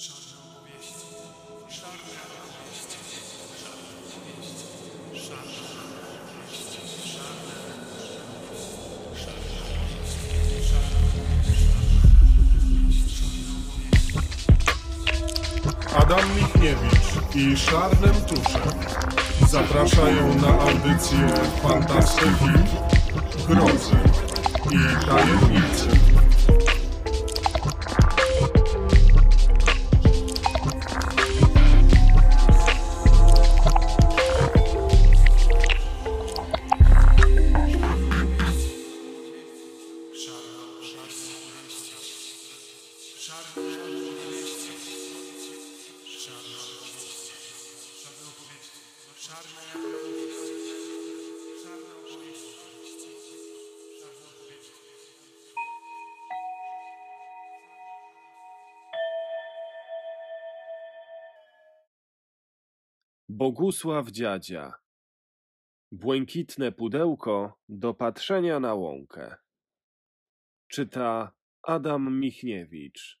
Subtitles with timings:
[0.00, 1.06] Szarne opowieści,
[1.68, 2.98] szarne opowieści,
[3.62, 4.66] szarne opowieści,
[5.26, 5.60] szarne
[6.24, 6.80] opowieści,
[7.12, 7.54] szarne
[15.96, 18.72] Adam Michniewicz i Szarnem Tuszem
[19.48, 21.28] zapraszają na audycję
[21.62, 22.52] fantastyki,
[23.48, 23.96] grozy
[24.70, 26.09] i tajemnicy.
[63.40, 64.74] Bogusław Dziadzia.
[65.92, 69.36] Błękitne pudełko do patrzenia na łąkę.
[70.68, 73.20] Czyta Adam Michniewicz.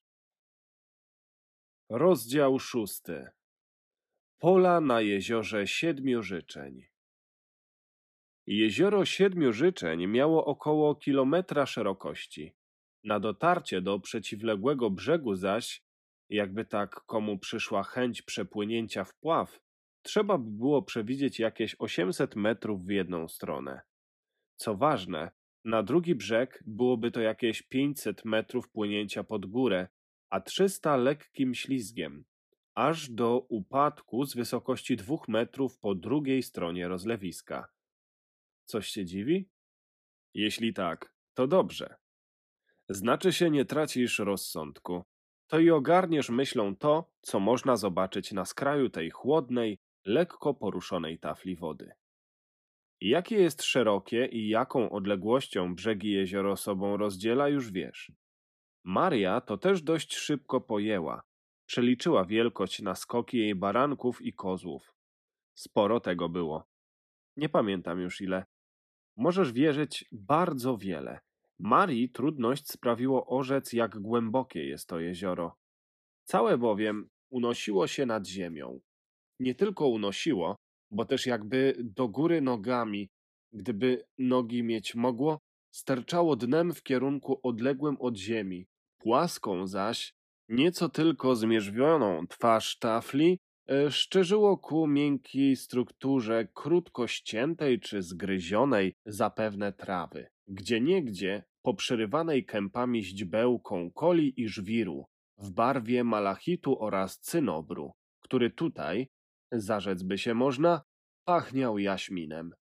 [1.90, 3.28] Rozdział szósty.
[4.38, 6.86] Pola na jeziorze Siedmiu Życzeń.
[8.46, 12.54] Jezioro Siedmiu Życzeń miało około kilometra szerokości.
[13.04, 15.82] Na dotarcie do przeciwległego brzegu zaś,
[16.28, 19.60] jakby tak komu przyszła chęć przepłynięcia w pław,
[20.02, 23.80] trzeba by było przewidzieć jakieś 800 metrów w jedną stronę.
[24.56, 25.30] Co ważne,
[25.64, 29.88] na drugi brzeg byłoby to jakieś 500 metrów płynięcia pod górę,
[30.30, 32.24] a 300 lekkim ślizgiem,
[32.74, 37.68] aż do upadku z wysokości dwóch metrów po drugiej stronie rozlewiska.
[38.64, 39.48] Coś się dziwi?
[40.34, 41.94] Jeśli tak, to dobrze.
[42.88, 45.04] Znaczy się nie tracisz rozsądku.
[45.46, 51.56] To i ogarniesz myślą to, co można zobaczyć na skraju tej chłodnej, lekko poruszonej tafli
[51.56, 51.92] wody.
[53.00, 58.12] Jakie jest szerokie i jaką odległością brzegi jezioro sobą rozdziela, już wiesz.
[58.84, 61.22] Maria to też dość szybko pojęła.
[61.66, 64.94] Przeliczyła wielkość na skoki jej baranków i kozłów.
[65.54, 66.68] Sporo tego było.
[67.36, 68.44] Nie pamiętam już ile.
[69.16, 71.20] Możesz wierzyć bardzo wiele.
[71.58, 75.56] Marii trudność sprawiło orzec, jak głębokie jest to jezioro.
[76.24, 78.80] Całe bowiem unosiło się nad ziemią.
[79.40, 80.56] Nie tylko unosiło,
[80.90, 83.08] bo też jakby do góry nogami,
[83.52, 85.38] gdyby nogi mieć mogło,
[85.74, 88.66] sterczało dnem w kierunku odległym od ziemi,
[88.98, 90.12] płaską zaś,
[90.48, 99.72] nieco tylko zmierzwioną twarz tafli, e, szczerzyło ku miękkiej strukturze krótko ściętej czy zgryzionej zapewne
[99.72, 105.04] trawy, gdzie niegdzie poprzerywanej kępami źdźbełką koli i żwiru,
[105.38, 109.08] w barwie malachitu oraz cynobru, który tutaj,
[109.52, 110.82] zarzec by się można,
[111.24, 112.54] pachniał jaśminem.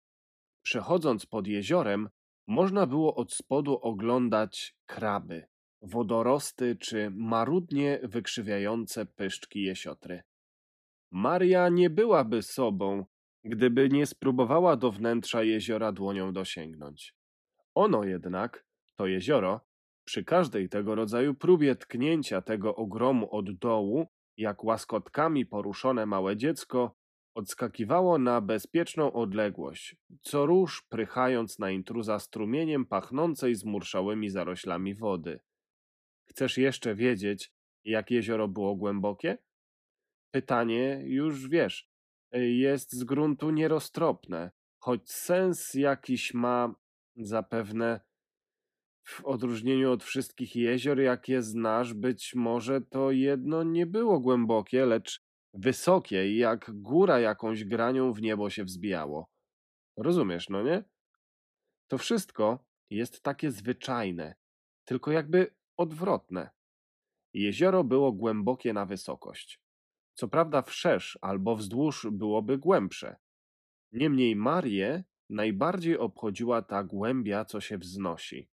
[0.62, 2.08] Przechodząc pod jeziorem,
[2.48, 5.46] można było od spodu oglądać kraby,
[5.82, 10.22] wodorosty czy marudnie wykrzywiające pyszczki jesiotry.
[11.12, 13.04] Maria nie byłaby sobą,
[13.44, 17.14] gdyby nie spróbowała do wnętrza jeziora dłonią dosięgnąć.
[17.74, 18.66] Ono jednak,
[18.98, 19.60] to jezioro,
[20.04, 26.96] przy każdej tego rodzaju próbie tknięcia tego ogromu od dołu, jak łaskotkami poruszone małe dziecko,
[27.34, 35.40] odskakiwało na bezpieczną odległość, co róż prychając na intruza strumieniem pachnącej zmurszałymi zaroślami wody.
[36.28, 37.52] Chcesz jeszcze wiedzieć,
[37.84, 39.38] jak jezioro było głębokie?
[40.30, 41.88] Pytanie, już wiesz,
[42.32, 46.74] jest z gruntu nieroztropne, choć sens jakiś ma
[47.16, 48.00] zapewne
[49.06, 55.22] w odróżnieniu od wszystkich jezior, jakie znasz, być może to jedno nie było głębokie, lecz
[55.54, 59.30] wysokie i jak góra jakąś granią w niebo się wzbijało.
[59.96, 60.84] Rozumiesz, no nie?
[61.88, 64.34] To wszystko jest takie zwyczajne,
[64.84, 66.50] tylko jakby odwrotne.
[67.34, 69.60] Jezioro było głębokie na wysokość.
[70.14, 73.16] Co prawda wszerz albo wzdłuż byłoby głębsze.
[73.92, 78.48] Niemniej Marię najbardziej obchodziła ta głębia, co się wznosi.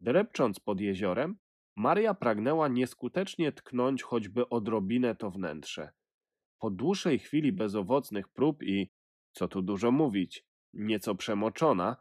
[0.00, 1.36] Drepcząc pod jeziorem,
[1.76, 5.92] Maria pragnęła nieskutecznie tknąć choćby odrobinę to wnętrze.
[6.58, 8.90] Po dłuższej chwili bezowocnych prób i,
[9.32, 11.96] co tu dużo mówić, nieco przemoczona,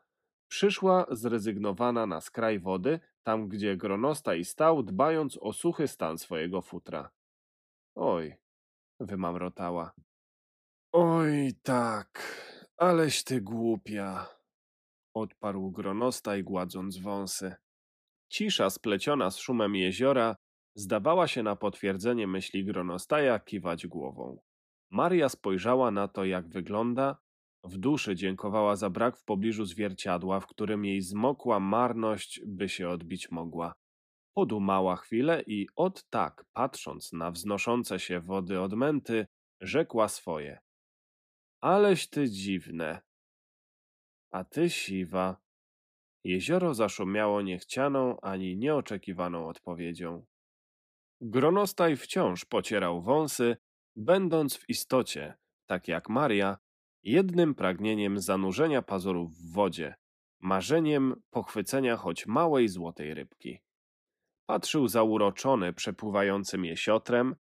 [0.47, 7.11] przyszła zrezygnowana na skraj wody, tam gdzie gronostaj stał, dbając o suchy stan swojego futra.
[7.95, 8.35] Oj,
[8.99, 9.93] wymamrotała.
[10.91, 12.35] Oj, tak,
[12.77, 14.27] aleś ty głupia,
[15.13, 17.55] odparł gronostaj, gładząc wąsy.
[18.29, 20.35] Cisza spleciona z szumem jeziora
[20.75, 24.39] Zdawała się na potwierdzenie myśli Gronostaja kiwać głową.
[24.91, 27.17] Maria spojrzała na to, jak wygląda.
[27.63, 32.89] W duszy dziękowała za brak w pobliżu zwierciadła, w którym jej zmokła marność by się
[32.89, 33.73] odbić mogła.
[34.33, 39.25] Podumała chwilę i od tak, patrząc na wznoszące się wody odmęty,
[39.61, 40.59] rzekła swoje.
[41.61, 43.01] Aleś ty dziwne.
[44.31, 45.41] A ty siwa.
[46.23, 50.25] Jezioro zaszumiało niechcianą ani nieoczekiwaną odpowiedzią.
[51.21, 53.57] Gronostaj wciąż pocierał wąsy,
[53.95, 56.57] będąc w istocie, tak jak Maria,
[57.03, 59.95] jednym pragnieniem zanurzenia pazurów w wodzie,
[60.39, 63.59] marzeniem pochwycenia choć małej złotej rybki.
[64.45, 67.35] Patrzył zauroczony przepływającym jesiotrem,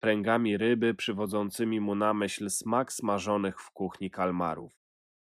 [0.00, 4.83] pręgami ryby przywodzącymi mu na myśl smak smażonych w kuchni kalmarów.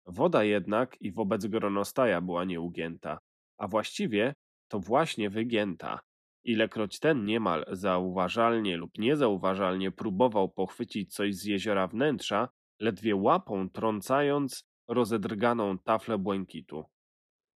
[0.09, 3.19] Woda jednak i wobec gronostaja była nieugięta,
[3.59, 4.35] a właściwie
[4.69, 6.01] to właśnie wygięta.
[6.45, 12.49] Ilekroć ten niemal zauważalnie lub niezauważalnie próbował pochwycić coś z jeziora wnętrza,
[12.81, 16.85] ledwie łapą trącając rozedrganą taflę błękitu.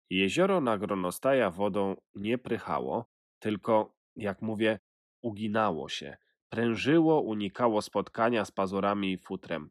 [0.09, 3.05] Jezioro na gronostaja wodą nie prychało,
[3.39, 4.79] tylko, jak mówię,
[5.21, 6.17] uginało się,
[6.49, 9.69] prężyło, unikało spotkania z pazurami i futrem.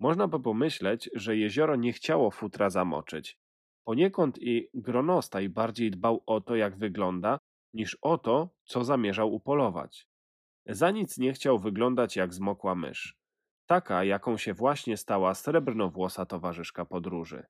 [0.00, 3.38] Można by pomyśleć, że jezioro nie chciało futra zamoczyć.
[3.84, 7.38] Poniekąd i gronostaj bardziej dbał o to, jak wygląda,
[7.74, 10.08] niż o to, co zamierzał upolować.
[10.66, 13.16] Za nic nie chciał wyglądać jak zmokła mysz.
[13.66, 17.46] Taka, jaką się właśnie stała srebrnowłosa towarzyszka podróży.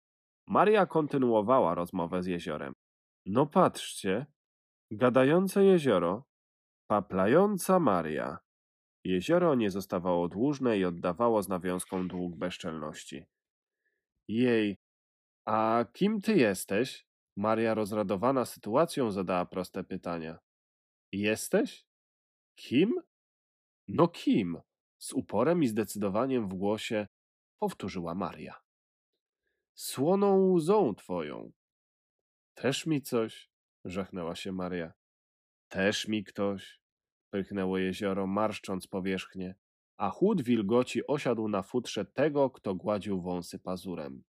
[0.46, 2.72] Maria kontynuowała rozmowę z jeziorem.
[3.26, 4.26] No patrzcie,
[4.90, 6.24] gadające jezioro,
[6.86, 8.38] paplająca Maria.
[9.04, 13.24] Jezioro nie zostawało dłużne i oddawało z nawiązką dług bezczelności.
[14.28, 14.78] Jej,
[15.44, 17.06] a kim ty jesteś?
[17.36, 20.38] Maria, rozradowana sytuacją, zadała proste pytania.
[21.12, 21.86] Jesteś?
[22.54, 22.94] Kim?
[23.88, 24.60] No kim?
[24.98, 27.06] Z uporem i zdecydowaniem w głosie
[27.58, 28.54] powtórzyła Maria.
[29.74, 31.52] Słoną łzą twoją.
[32.54, 33.50] Też mi coś,
[33.84, 34.92] żachnęła się Maria.
[35.68, 36.80] Też mi ktoś,
[37.34, 39.54] pyrchnęło jezioro, marszcząc powierzchnię,
[39.96, 44.22] a chłód wilgoci osiadł na futrze tego, kto gładził wąsy pazurem.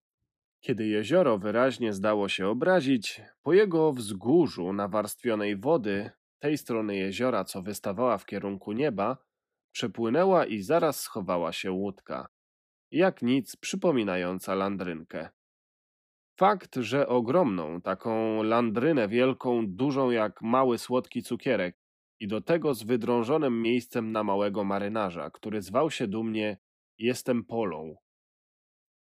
[0.60, 7.62] Kiedy jezioro wyraźnie zdało się obrazić, po jego wzgórzu nawarstwionej wody, tej strony jeziora, co
[7.62, 9.16] wystawała w kierunku nieba,
[9.72, 12.28] przepłynęła i zaraz schowała się łódka,
[12.90, 15.28] jak nic przypominająca landrynkę.
[16.36, 21.81] Fakt, że ogromną, taką landrynę wielką, dużą jak mały słodki cukierek
[22.22, 26.58] i do tego z wydrążonym miejscem na małego marynarza, który zwał się dumnie
[26.98, 27.96] Jestem Polą,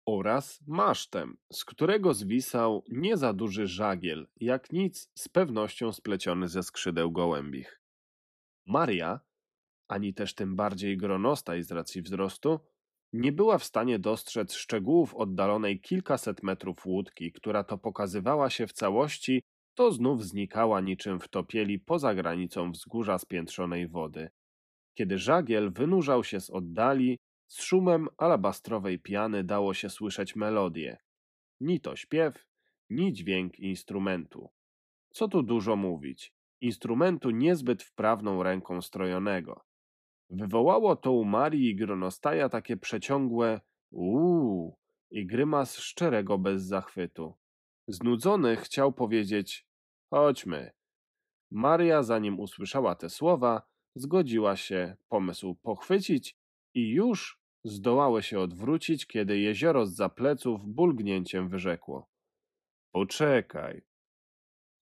[0.05, 6.63] oraz masztem, z którego zwisał nie za duży żagiel, jak nic z pewnością spleciony ze
[6.63, 7.81] skrzydeł gołębich.
[8.65, 9.19] Maria,
[9.87, 12.59] ani też tym bardziej gronostaj z racji wzrostu,
[13.13, 18.73] nie była w stanie dostrzec szczegółów oddalonej kilkaset metrów łódki, która to pokazywała się w
[18.73, 19.41] całości,
[19.75, 24.29] to znów znikała niczym w topieli poza granicą wzgórza spiętrzonej wody.
[24.93, 30.97] Kiedy żagiel wynurzał się z oddali, z szumem alabastrowej piany dało się słyszeć melodię.
[31.59, 32.47] Ni to śpiew,
[32.89, 34.49] ni dźwięk instrumentu.
[35.09, 39.65] Co tu dużo mówić, instrumentu niezbyt wprawną ręką strojonego.
[40.29, 44.77] Wywołało to u Marii i Gronostaja takie przeciągłe uuu
[45.11, 47.33] i grymas szczerego bezzachwytu.
[47.87, 49.67] Znudzony chciał powiedzieć
[50.09, 50.71] chodźmy.
[51.51, 53.61] Maria, zanim usłyszała te słowa,
[53.95, 56.37] zgodziła się pomysł pochwycić
[56.73, 62.09] i już zdołały się odwrócić, kiedy jezioro z pleców bulgnięciem wyrzekło.
[62.91, 63.81] Poczekaj.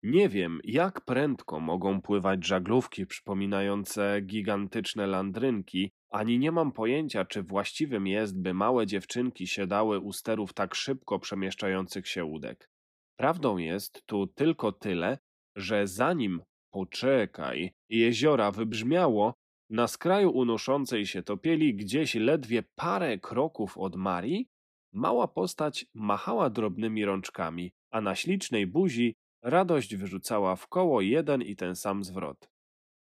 [0.04, 7.44] Nie wiem, jak prędko mogą pływać żaglówki przypominające gigantyczne landrynki, ani nie mam pojęcia, czy
[7.44, 12.73] właściwym jest, by małe dziewczynki siadały u sterów tak szybko przemieszczających się łódek.
[13.16, 15.18] Prawdą jest tu tylko tyle,
[15.56, 16.42] że zanim
[16.72, 19.34] poczekaj, jeziora wybrzmiało,
[19.70, 24.50] na skraju unoszącej się topieli, gdzieś ledwie parę kroków od Marii,
[24.94, 31.56] mała postać machała drobnymi rączkami, a na ślicznej buzi radość wyrzucała w koło jeden i
[31.56, 32.50] ten sam zwrot.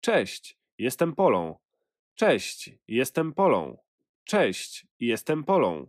[0.00, 1.58] Cześć, jestem Polą.
[2.14, 3.78] Cześć, jestem Polą.
[4.24, 5.86] Cześć, jestem Polą.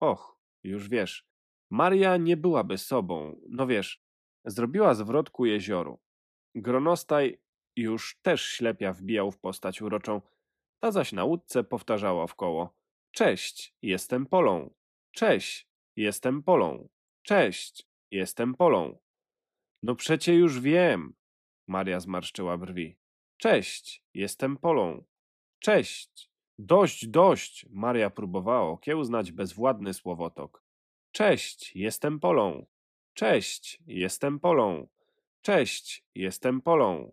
[0.00, 1.29] Och, już wiesz,
[1.70, 4.02] Maria nie byłaby sobą, no wiesz,
[4.44, 6.00] zrobiła zwrot ku jezioru.
[6.54, 7.40] Gronostaj
[7.76, 10.20] już też ślepia wbijał w postać uroczą,
[10.80, 12.74] ta zaś na łódce powtarzała w koło.
[13.10, 14.74] Cześć, jestem Polą.
[15.14, 16.88] Cześć, jestem Polą.
[17.22, 18.98] Cześć, jestem Polą.
[19.82, 21.14] No przecie już wiem.
[21.68, 22.98] Maria zmarszczyła brwi.
[23.36, 25.04] Cześć, jestem Polą.
[25.58, 26.30] Cześć.
[26.58, 27.66] Dość, dość.
[27.70, 30.64] Maria próbowała okiełznać bezwładny słowotok.
[31.12, 32.66] Cześć, jestem Polą.
[33.14, 34.88] Cześć, jestem Polą.
[35.42, 37.12] Cześć, jestem Polą.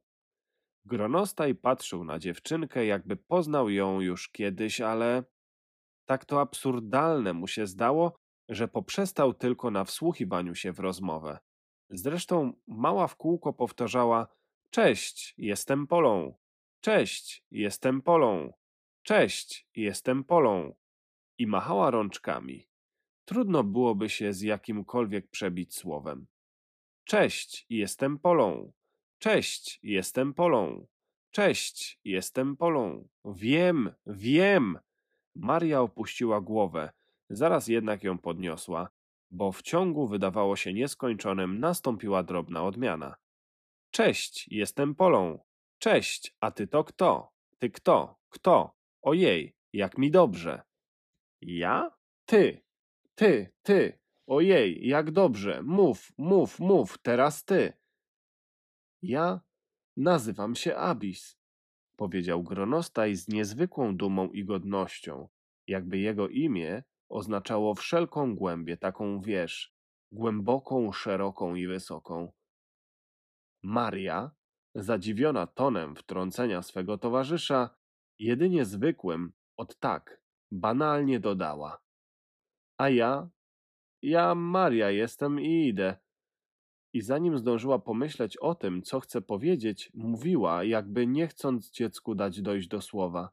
[0.86, 5.24] Gronostaj patrzył na dziewczynkę, jakby poznał ją już kiedyś, ale
[6.06, 8.16] tak to absurdalne mu się zdało,
[8.50, 11.40] że poprzestał tylko na wsłuchiwaniu się w rozmowę.
[11.90, 14.28] Zresztą mała w kółko powtarzała:
[14.70, 16.38] Cześć, jestem Polą.
[16.82, 18.54] Cześć, jestem Polą.
[19.04, 20.76] Cześć, jestem Polą.
[21.38, 22.67] I machała rączkami.
[23.28, 26.28] Trudno byłoby się z jakimkolwiek przebić słowem.
[27.04, 28.72] Cześć, jestem Polą.
[29.20, 30.88] Cześć, jestem Polą.
[31.32, 33.08] Cześć, jestem Polą.
[33.26, 34.80] Wiem, wiem.
[35.36, 36.92] Maria opuściła głowę,
[37.30, 38.90] zaraz jednak ją podniosła,
[39.32, 43.16] bo w ciągu wydawało się nieskończonym nastąpiła drobna odmiana.
[43.92, 45.40] Cześć, jestem Polą.
[45.80, 47.32] Cześć, a ty to kto?
[47.60, 48.20] Ty kto?
[48.30, 48.76] Kto?
[49.02, 50.62] Ojej, jak mi dobrze.
[51.42, 51.92] Ja?
[52.26, 52.67] Ty.
[53.18, 54.00] Ty, ty.
[54.28, 55.64] Ojej, jak dobrze.
[55.64, 57.74] Mów, mów, mów, teraz ty.
[59.02, 59.42] Ja
[59.98, 61.40] nazywam się Abis,
[61.96, 65.30] powiedział Gronostaj z niezwykłą dumą i godnością,
[65.68, 69.74] jakby jego imię oznaczało wszelką głębię, taką wiesz,
[70.12, 72.32] głęboką, szeroką i wysoką.
[73.64, 74.32] Maria,
[74.76, 77.76] zadziwiona tonem wtrącenia swego towarzysza,
[78.20, 80.22] jedynie zwykłym, od tak,
[80.52, 81.87] banalnie dodała.
[82.78, 83.30] A ja?
[84.02, 85.98] Ja Maria jestem i idę.
[86.94, 92.42] I zanim zdążyła pomyśleć o tym, co chce powiedzieć, mówiła, jakby nie chcąc dziecku dać
[92.42, 93.30] dojść do słowa.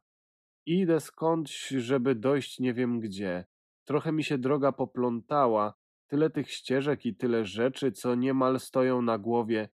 [0.66, 3.44] Idę skądś, żeby dojść nie wiem gdzie.
[3.84, 5.74] Trochę mi się droga poplątała,
[6.06, 9.68] tyle tych ścieżek i tyle rzeczy, co niemal stoją na głowie.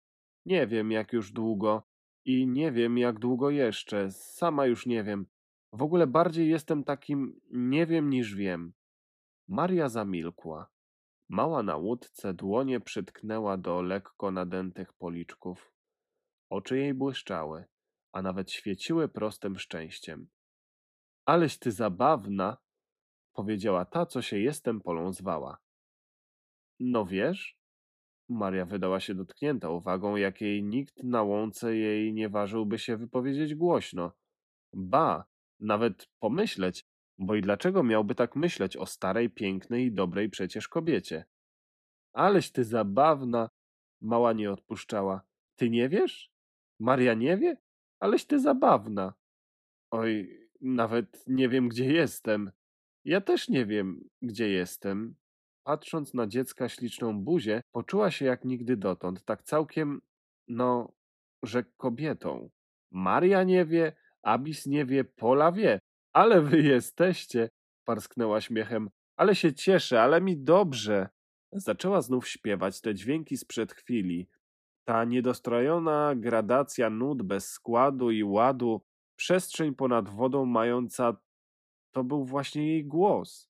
[0.46, 1.84] Nie wiem, jak już długo
[2.26, 4.12] i nie wiem, jak długo jeszcze.
[4.12, 5.26] Sama już nie wiem.
[5.74, 8.74] W ogóle bardziej jestem takim nie wiem niż wiem.
[9.50, 10.70] Maria zamilkła.
[11.30, 15.74] Mała na łódce dłonie przytknęła do lekko nadętych policzków.
[16.50, 17.66] Oczy jej błyszczały,
[18.12, 20.28] a nawet świeciły prostym szczęściem.
[21.26, 22.58] Aleś ty zabawna,
[23.34, 25.58] powiedziała ta, co się jestem polą zwała.
[26.80, 27.60] No wiesz?
[28.30, 34.12] Maria wydała się dotknięta uwagą, jakiej nikt na łące jej nie ważyłby się wypowiedzieć głośno.
[34.74, 35.26] Ba,
[35.60, 36.86] nawet pomyśleć,
[37.20, 41.26] bo i dlaczego miałby tak myśleć o starej, pięknej i dobrej przecież kobiecie?
[42.14, 43.50] Aleś ty zabawna,
[44.02, 45.22] mała nie odpuszczała.
[45.56, 46.32] Ty nie wiesz?
[46.80, 47.58] Maria nie wie?
[48.00, 49.14] Aleś ty zabawna.
[49.92, 52.52] Oj, nawet nie wiem, gdzie jestem.
[53.06, 55.16] Ja też nie wiem, gdzie jestem.
[55.64, 60.02] Patrząc na dziecka śliczną buzię, poczuła się jak nigdy dotąd, tak całkiem,
[60.48, 60.94] no,
[61.44, 62.50] że kobietą.
[62.92, 65.80] Maria nie wie, Abis nie wie, Pola wie,
[66.14, 67.50] ale wy jesteście,
[67.86, 68.90] parsknęła śmiechem.
[69.18, 71.10] Ale się cieszę, ale mi dobrze.
[71.52, 74.28] Zaczęła znów śpiewać te dźwięki sprzed chwili.
[74.86, 78.82] Ta niedostrojona gradacja nut bez składu i ładu,
[79.16, 81.18] przestrzeń ponad wodą mająca,
[81.92, 83.50] to był właśnie jej głos.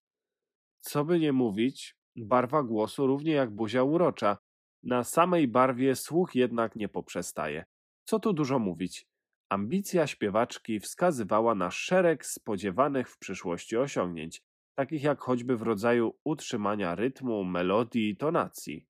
[0.78, 4.38] Co by nie mówić, barwa głosu równie jak buzia urocza.
[4.84, 7.66] Na samej barwie słuch jednak nie poprzestaje.
[8.04, 9.09] Co tu dużo mówić.
[9.50, 14.44] Ambicja śpiewaczki wskazywała na szereg spodziewanych w przyszłości osiągnięć,
[14.76, 18.88] takich jak choćby w rodzaju utrzymania rytmu, melodii i tonacji.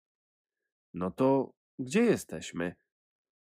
[0.93, 2.75] No to gdzie jesteśmy?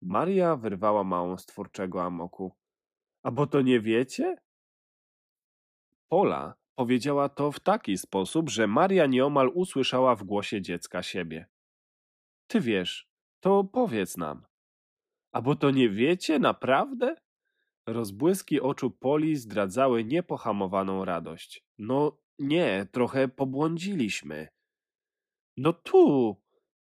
[0.01, 2.55] Maria wyrwała małą z twórczego amoku.
[3.23, 4.37] A bo to nie wiecie?
[6.11, 11.45] Pola powiedziała to w taki sposób, że Maria nieomal usłyszała w głosie dziecka siebie.
[12.47, 13.09] Ty wiesz,
[13.39, 14.45] to powiedz nam.
[15.31, 17.15] A bo to nie wiecie, naprawdę?
[17.87, 21.63] Rozbłyski oczu Poli zdradzały niepohamowaną radość.
[21.77, 24.47] No nie, trochę pobłądziliśmy.
[25.57, 26.35] No tu,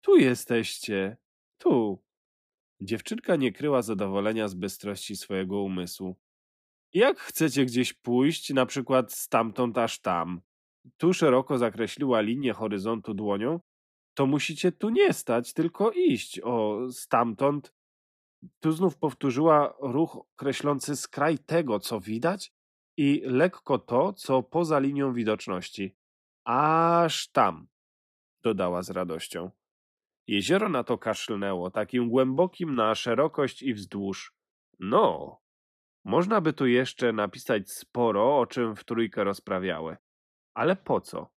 [0.02, 1.18] tu jesteście,
[1.58, 2.04] tu.
[2.82, 6.16] Dziewczynka nie kryła zadowolenia z bystrości swojego umysłu.
[6.94, 10.42] Jak chcecie gdzieś pójść, na przykład stamtąd aż tam,
[10.98, 13.60] tu szeroko zakreśliła linię horyzontu dłonią,
[14.14, 17.74] to musicie tu nie stać, tylko iść, o, stamtąd.
[18.60, 22.54] Tu znów powtórzyła ruch kreślący skraj tego, co widać
[22.98, 25.96] i lekko to, co poza linią widoczności.
[26.46, 27.68] Aż tam,
[28.44, 29.52] dodała z radością.
[30.28, 34.34] Jezioro na to kaszlnęło, takim głębokim na szerokość i wzdłuż.
[34.80, 35.38] No,
[36.06, 39.98] można by tu jeszcze napisać sporo, o czym w trójkę rozprawiały.
[40.54, 41.34] Ale po co?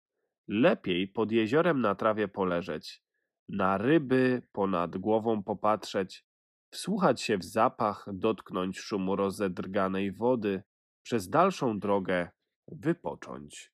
[0.49, 3.03] Lepiej pod jeziorem na trawie poleżeć,
[3.49, 6.25] na ryby ponad głową popatrzeć,
[6.73, 10.63] wsłuchać się w zapach, dotknąć szumu rozedrganej wody,
[11.03, 12.31] przez dalszą drogę
[12.69, 13.73] wypocząć.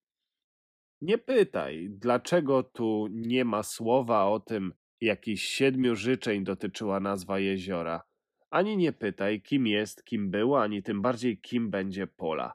[1.00, 8.02] Nie pytaj, dlaczego tu nie ma słowa o tym, jakichś siedmiu życzeń dotyczyła nazwa jeziora.
[8.50, 12.54] Ani nie pytaj, kim jest, kim było, ani tym bardziej, kim będzie pola.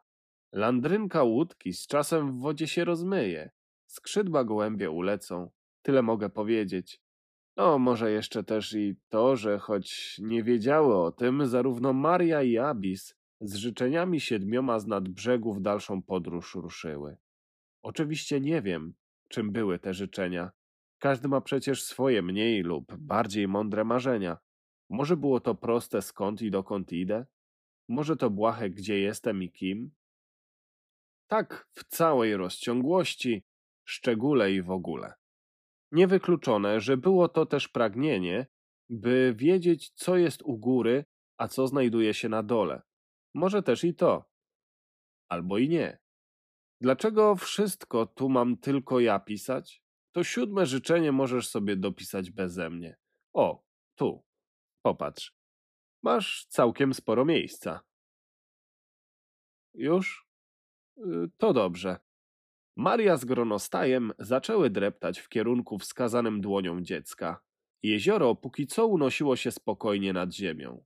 [0.52, 3.52] Landrynka łódki z czasem w wodzie się rozmyje.
[3.88, 5.52] Skrzydła gołębie ulecą.
[5.82, 7.03] Tyle mogę powiedzieć.
[7.58, 12.58] No, może jeszcze też i to, że choć nie wiedziały o tym, zarówno Maria i
[12.58, 17.18] Abis z życzeniami siedmioma z nad brzegu w dalszą podróż ruszyły.
[17.82, 18.94] Oczywiście nie wiem,
[19.28, 20.52] czym były te życzenia.
[21.00, 24.38] Każdy ma przecież swoje mniej lub bardziej mądre marzenia.
[24.90, 27.26] Może było to proste skąd i dokąd idę?
[27.88, 29.92] Może to błahe gdzie jestem i kim?
[31.28, 33.44] Tak w całej rozciągłości,
[33.84, 35.14] szczególe i w ogóle.
[35.94, 38.48] Niewykluczone, że było to też pragnienie,
[38.90, 41.06] by wiedzieć, co jest u góry,
[41.38, 42.82] a co znajduje się na dole.
[43.34, 44.30] Może też i to.
[45.30, 46.00] Albo i nie.
[46.82, 49.84] Dlaczego wszystko tu mam tylko ja pisać?
[50.12, 52.98] To siódme życzenie możesz sobie dopisać beze mnie.
[53.34, 53.64] O,
[53.96, 54.24] tu.
[54.86, 55.36] Popatrz.
[56.04, 57.82] Masz całkiem sporo miejsca.
[59.74, 60.28] Już?
[60.98, 61.02] Y,
[61.38, 62.00] to dobrze.
[62.76, 67.42] Maria z gronostajem zaczęły dreptać w kierunku wskazanym dłonią dziecka.
[67.84, 70.84] Jezioro póki co unosiło się spokojnie nad ziemią.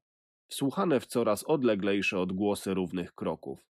[0.48, 3.68] Wsłuchane w coraz odleglejsze odgłosy równych kroków.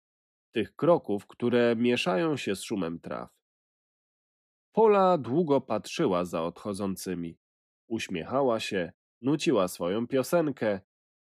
[0.52, 3.30] Tych kroków, które mieszają się z szumem traw.
[4.72, 7.38] Pola długo patrzyła za odchodzącymi.
[7.88, 8.92] Uśmiechała się,
[9.22, 10.82] nuciła swoją piosenkę.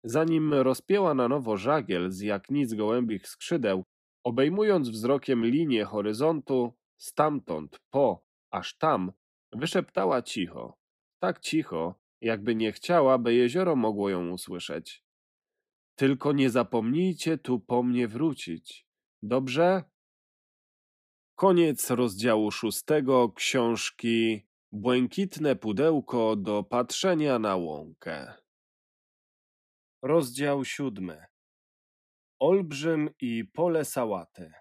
[0.05, 3.85] Zanim rozpięła na nowo żagiel z jak nic gołębich skrzydeł,
[4.25, 9.13] obejmując wzrokiem linię horyzontu, stamtąd po, aż tam,
[9.53, 10.79] wyszeptała cicho.
[11.23, 15.05] Tak cicho, jakby nie chciała, by jezioro mogło ją usłyszeć.
[15.95, 18.87] Tylko nie zapomnijcie tu po mnie wrócić.
[19.23, 19.83] Dobrze?
[21.35, 28.35] Koniec rozdziału szóstego książki Błękitne pudełko do patrzenia na łąkę.
[30.03, 31.28] Rozdział siódmy.
[32.41, 34.53] Olbrzym i pole sałaty.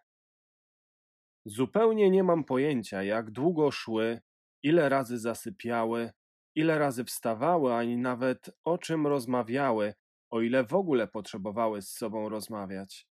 [1.45, 4.21] Zupełnie nie mam pojęcia, jak długo szły,
[4.63, 6.11] ile razy zasypiały,
[6.55, 9.93] ile razy wstawały, ani nawet o czym rozmawiały,
[10.29, 13.07] o ile w ogóle potrzebowały z sobą rozmawiać.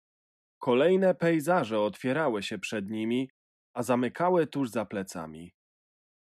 [0.59, 3.31] Kolejne pejzaże otwierały się przed nimi,
[3.75, 5.55] a zamykały tuż za plecami.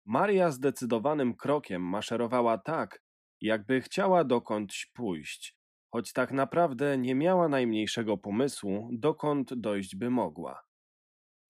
[0.06, 3.02] Maria zdecydowanym krokiem maszerowała tak,
[3.40, 5.56] jakby chciała dokądś pójść,
[5.92, 10.62] choć tak naprawdę nie miała najmniejszego pomysłu, dokąd dojść by mogła.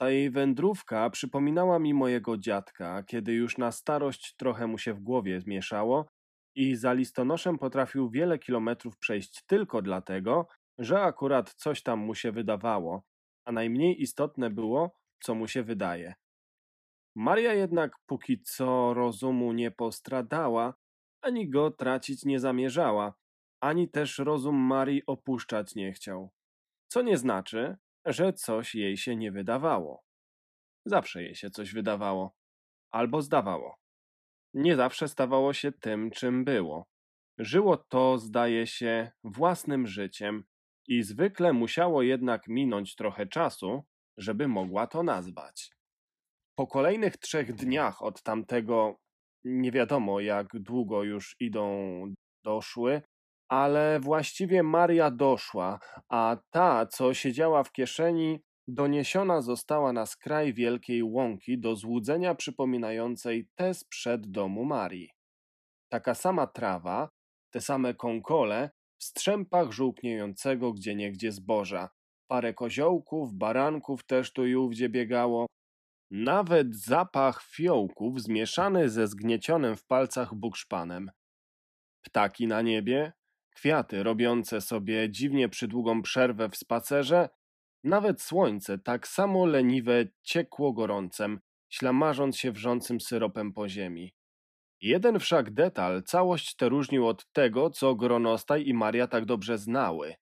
[0.00, 5.00] Ta jej wędrówka przypominała mi mojego dziadka, kiedy już na starość trochę mu się w
[5.00, 6.08] głowie zmieszało
[6.54, 12.32] i za listonoszem potrafił wiele kilometrów przejść tylko dlatego, że akurat coś tam mu się
[12.32, 13.02] wydawało,
[13.44, 16.14] a najmniej istotne było, co mu się wydaje.
[17.16, 20.74] Maria jednak póki co rozumu nie postradała,
[21.20, 23.14] ani go tracić nie zamierzała,
[23.62, 26.30] ani też rozum Marii opuszczać nie chciał.
[26.88, 30.02] Co nie znaczy, że coś jej się nie wydawało.
[30.86, 32.34] Zawsze jej się coś wydawało,
[32.90, 33.76] albo zdawało.
[34.54, 36.86] Nie zawsze stawało się tym, czym było.
[37.38, 40.44] Żyło to, zdaje się, własnym życiem
[40.88, 43.84] i zwykle musiało jednak minąć trochę czasu,
[44.16, 45.70] żeby mogła to nazwać.
[46.54, 48.96] Po kolejnych trzech dniach od tamtego,
[49.44, 52.04] nie wiadomo jak długo już idą,
[52.44, 53.02] doszły,
[53.52, 61.02] ale właściwie Maria doszła, a ta, co siedziała w kieszeni, doniesiona została na skraj wielkiej
[61.02, 65.10] łąki do złudzenia przypominającej tę sprzed domu Marii.
[65.88, 67.08] Taka sama trawa,
[67.50, 71.88] te same konkole, w strzępach żółkniejącego gdzieniegdzie zboża,
[72.30, 75.46] parę koziołków, baranków też tu i ówdzie biegało,
[76.10, 81.10] nawet zapach fiołków zmieszany ze zgniecionym w palcach bukszpanem.
[82.02, 83.12] Ptaki na niebie,
[83.54, 87.28] kwiaty robiące sobie dziwnie przydługą przerwę w spacerze,
[87.84, 94.14] nawet słońce tak samo leniwe ciekło gorącem, ślamarząc się wrzącym syropem po ziemi.
[94.80, 100.14] Jeden wszak detal całość tę różnił od tego, co Gronostaj i Maria tak dobrze znały.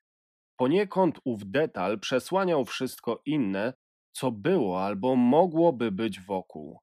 [0.57, 3.73] Poniekąd ów detal przesłaniał wszystko inne,
[4.12, 6.81] co było albo mogłoby być wokół.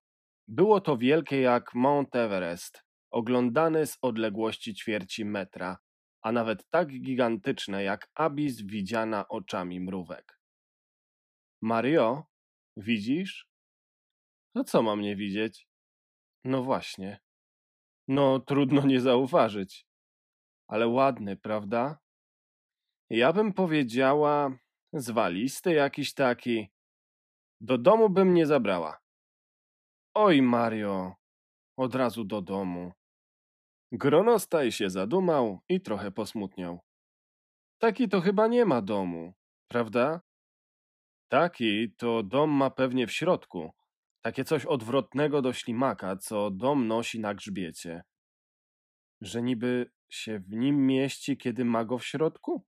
[0.47, 5.77] Było to wielkie jak Mount Everest, oglądane z odległości ćwierci metra,
[6.21, 10.39] a nawet tak gigantyczne jak Abis widziana oczami mrówek.
[11.61, 12.23] Mario,
[12.77, 13.47] widzisz?
[14.55, 15.67] No co mam nie widzieć?
[16.45, 17.19] No właśnie.
[18.07, 19.87] No trudno nie zauważyć.
[20.67, 21.99] ale ładny, prawda?
[23.09, 24.57] Ja bym powiedziała,
[24.93, 26.69] zwalisty jakiś taki.
[27.61, 28.99] Do domu bym nie zabrała.
[30.13, 31.15] Oj, Mario,
[31.77, 32.91] od razu do domu.
[33.91, 36.79] Gronostaj się zadumał i trochę posmutniał.
[37.77, 39.33] Taki to chyba nie ma domu,
[39.67, 40.21] prawda?
[41.27, 43.71] Taki to dom ma pewnie w środku.
[44.21, 48.03] Takie coś odwrotnego do ślimaka, co dom nosi na grzbiecie.
[49.21, 52.65] Że niby się w nim mieści, kiedy ma go w środku?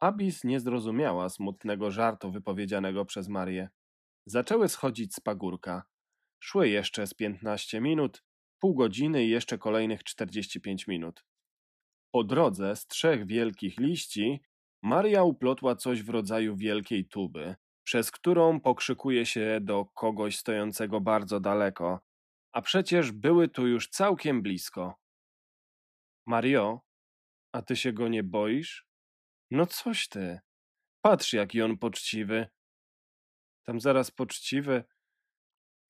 [0.00, 3.68] Abis nie zrozumiała smutnego żartu wypowiedzianego przez Marię.
[4.26, 5.82] Zaczęły schodzić z pagórka.
[6.40, 8.24] Szły jeszcze z piętnaście minut,
[8.60, 11.24] pół godziny i jeszcze kolejnych czterdzieści pięć minut.
[12.14, 14.40] Po drodze z trzech wielkich liści
[14.82, 21.40] Maria uplotła coś w rodzaju wielkiej tuby, przez którą pokrzykuje się do kogoś stojącego bardzo
[21.40, 22.00] daleko,
[22.52, 24.94] a przecież były tu już całkiem blisko.
[26.26, 26.80] Mario,
[27.52, 28.86] a ty się go nie boisz?
[29.50, 30.40] No coś ty.
[31.04, 32.46] Patrz, jaki on poczciwy.
[33.66, 34.84] Tam zaraz poczciwy.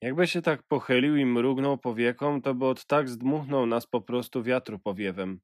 [0.03, 4.43] Jakby się tak pochylił i mrugnął powieką, to by od tak zdmuchnął nas po prostu
[4.43, 5.41] wiatru powiewem.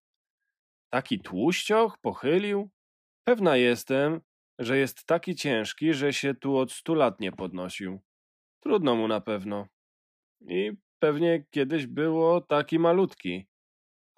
[0.93, 2.71] Taki tłuścioch pochylił?
[3.25, 4.21] Pewna jestem,
[4.59, 8.01] że jest taki ciężki, że się tu od stu lat nie podnosił.
[8.63, 9.67] Trudno mu na pewno.
[10.49, 13.47] I pewnie kiedyś było taki malutki.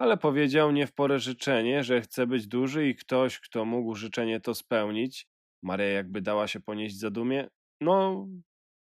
[0.01, 4.39] Ale powiedział nie w porę życzenie, że chce być duży i ktoś, kto mógł życzenie
[4.39, 5.27] to spełnić,
[5.63, 7.47] Maria jakby dała się ponieść zadumie,
[7.81, 8.27] no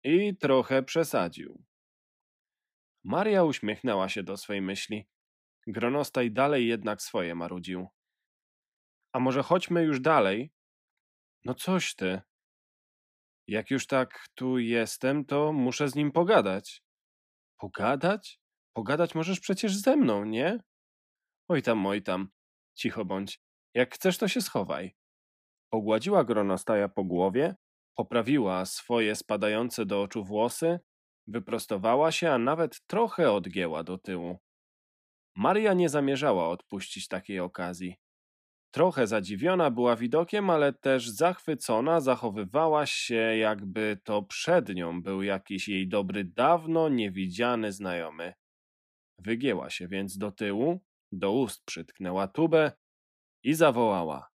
[0.05, 1.63] i trochę przesadził.
[3.03, 5.07] Maria uśmiechnęła się do swej myśli.
[5.67, 7.87] Gronostaj dalej jednak swoje marudził.
[9.13, 10.51] A może chodźmy już dalej?
[11.45, 12.21] No coś ty.
[13.47, 16.83] Jak już tak tu jestem, to muszę z nim pogadać.
[17.59, 18.39] Pogadać?
[18.73, 20.59] Pogadać możesz przecież ze mną, nie?
[21.47, 22.29] Oj tam, oj tam.
[22.75, 23.41] Cicho bądź.
[23.73, 24.95] Jak chcesz, to się schowaj.
[25.69, 27.55] Pogładziła gronostaja po głowie,
[27.95, 30.79] poprawiła swoje spadające do oczu włosy,
[31.27, 34.39] wyprostowała się, a nawet trochę odgięła do tyłu.
[35.35, 37.95] Maria nie zamierzała odpuścić takiej okazji.
[38.71, 45.67] Trochę zadziwiona była widokiem, ale też zachwycona zachowywała się, jakby to przed nią był jakiś
[45.67, 48.33] jej dobry, dawno niewidziany znajomy.
[49.19, 52.71] Wygięła się więc do tyłu, do ust przytknęła tubę
[53.43, 54.29] i zawołała.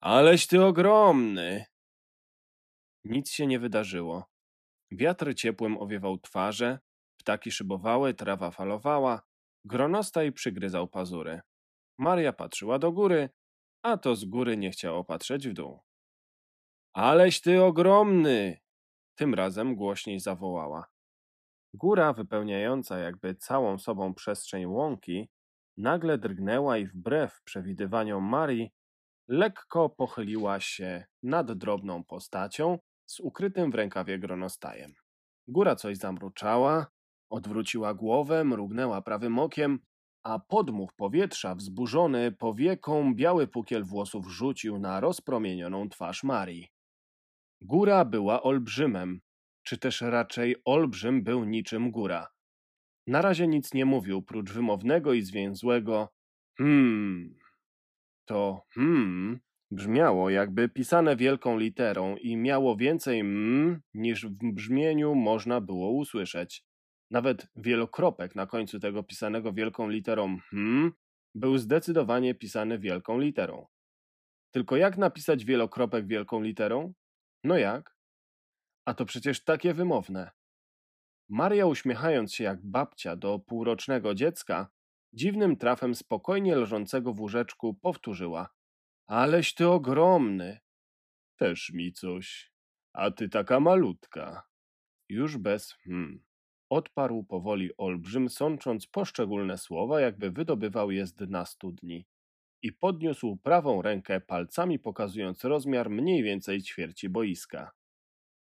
[0.00, 1.69] Aleś ty ogromny!
[3.04, 4.30] Nic się nie wydarzyło.
[4.90, 6.78] Wiatr ciepłym owiewał twarze,
[7.16, 9.22] ptaki szybowały, trawa falowała,
[9.64, 11.40] gronostaj przygryzał pazury.
[11.98, 13.28] Maria patrzyła do góry,
[13.82, 15.80] a to z góry nie chciało patrzeć w dół.
[16.92, 18.60] Aleś ty ogromny!
[19.14, 20.86] Tym razem głośniej zawołała.
[21.74, 25.30] Góra, wypełniająca jakby całą sobą przestrzeń łąki,
[25.76, 28.72] nagle drgnęła i wbrew przewidywaniom Marii,
[29.28, 32.78] lekko pochyliła się nad drobną postacią
[33.10, 34.94] z ukrytym w rękawie gronostajem.
[35.48, 36.86] Góra coś zamruczała,
[37.30, 39.78] odwróciła głowę, mrugnęła prawym okiem,
[40.22, 46.68] a podmuch powietrza, wzburzony powieką, biały pukiel włosów rzucił na rozpromienioną twarz Marii.
[47.60, 49.20] Góra była olbrzymem,
[49.62, 52.28] czy też raczej olbrzym był niczym góra.
[53.06, 56.08] Na razie nic nie mówił, prócz wymownego i zwięzłego
[56.58, 57.34] hmm.
[58.24, 59.40] To hmm
[59.70, 66.64] brzmiało jakby pisane wielką literą i miało więcej mm niż w brzmieniu można było usłyszeć.
[67.10, 70.92] Nawet wielokropek na końcu tego pisanego wielką literą hmm
[71.34, 73.66] był zdecydowanie pisany wielką literą.
[74.50, 76.92] Tylko jak napisać wielokropek wielką literą?
[77.44, 77.96] No jak?
[78.84, 80.30] A to przecież takie wymowne.
[81.28, 84.70] Maria, uśmiechając się jak babcia do półrocznego dziecka,
[85.12, 88.48] dziwnym trafem spokojnie leżącego w łóżeczku powtórzyła:
[89.10, 90.60] Aleś ty ogromny!
[91.36, 92.52] Też mi coś.
[92.92, 94.46] A ty taka malutka.
[95.08, 96.24] Już bez hmm.
[96.68, 102.06] Odparł powoli olbrzym, sącząc poszczególne słowa, jakby wydobywał je z dna studni.
[102.62, 107.70] I podniósł prawą rękę palcami, pokazując rozmiar mniej więcej ćwierci boiska.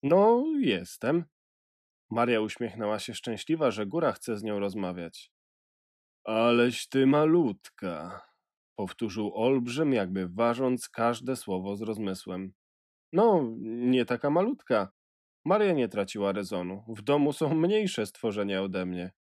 [0.02, 1.24] No, jestem,
[2.10, 5.32] Maria uśmiechnęła się szczęśliwa, że góra chce z nią rozmawiać.
[6.24, 8.27] Aleś ty malutka,
[8.78, 12.52] powtórzył olbrzym, jakby ważąc każde słowo z rozmysłem.
[13.12, 14.92] No, nie taka malutka.
[15.44, 16.84] Maria nie traciła rezonu.
[16.88, 19.12] W domu są mniejsze stworzenia ode mnie.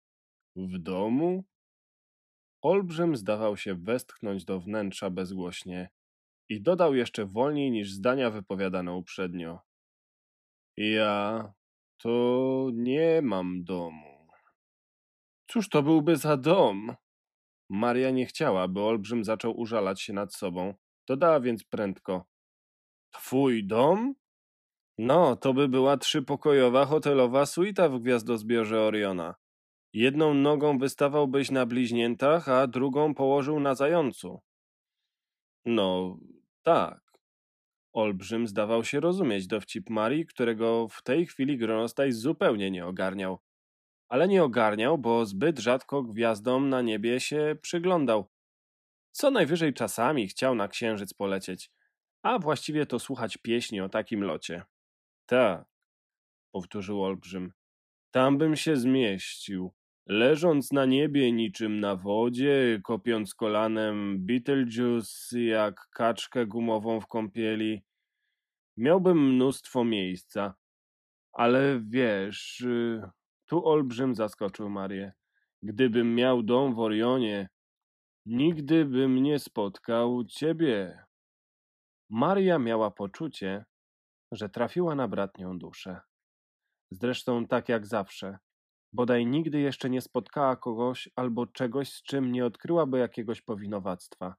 [0.56, 1.44] W domu?
[2.62, 5.90] Olbrzym zdawał się westchnąć do wnętrza bezgłośnie
[6.48, 9.60] i dodał jeszcze wolniej niż zdania wypowiadane uprzednio.
[10.76, 11.52] Ja
[11.96, 14.28] to nie mam domu.
[15.46, 16.96] Cóż to byłby za dom?
[17.68, 20.74] Maria nie chciała, by olbrzym zaczął użalać się nad sobą.
[21.08, 22.24] Dodała więc prędko.
[23.10, 24.14] Twój dom?
[24.98, 29.34] No, to by była trzypokojowa hotelowa suita w gwiazdozbiorze Oriona.
[29.92, 34.40] Jedną nogą wystawałbyś na bliźniętach, a drugą położył na zającu.
[35.64, 36.18] No,
[36.62, 37.06] tak.
[37.92, 43.38] Olbrzym zdawał się rozumieć dowcip Marii, którego w tej chwili Gronostaj zupełnie nie ogarniał.
[44.08, 48.30] Ale nie ogarniał, bo zbyt rzadko gwiazdom na niebie się przyglądał.
[49.12, 51.70] Co najwyżej czasami chciał na księżyc polecieć,
[52.22, 54.62] a właściwie to słuchać pieśni o takim locie.
[55.26, 55.64] Tak,
[56.52, 57.52] powtórzył Olbrzym.
[58.10, 59.72] Tam bym się zmieścił.
[60.06, 67.82] Leżąc na niebie niczym na wodzie, kopiąc kolanem Beetlejuice jak kaczkę gumową w kąpieli,
[68.76, 70.54] miałbym mnóstwo miejsca.
[71.32, 73.02] Ale wiesz, y,
[73.46, 75.12] tu olbrzym zaskoczył Marię.
[75.62, 77.48] Gdybym miał dom w Orionie,
[78.26, 81.04] nigdy bym nie spotkał ciebie.
[82.10, 83.64] Maria miała poczucie,
[84.32, 86.00] że trafiła na bratnią duszę.
[86.90, 88.38] Zresztą tak jak zawsze.
[88.92, 94.34] Bodaj nigdy jeszcze nie spotkała kogoś albo czegoś, z czym nie odkryłaby jakiegoś powinowactwa.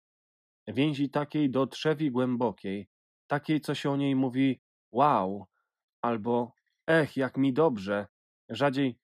[0.68, 2.90] Więzi takiej do trzewi głębokiej,
[3.28, 5.46] takiej, co się o niej mówi wow,
[6.02, 6.52] albo
[6.88, 8.08] ech, jak mi dobrze,
[8.50, 9.00] rzadziej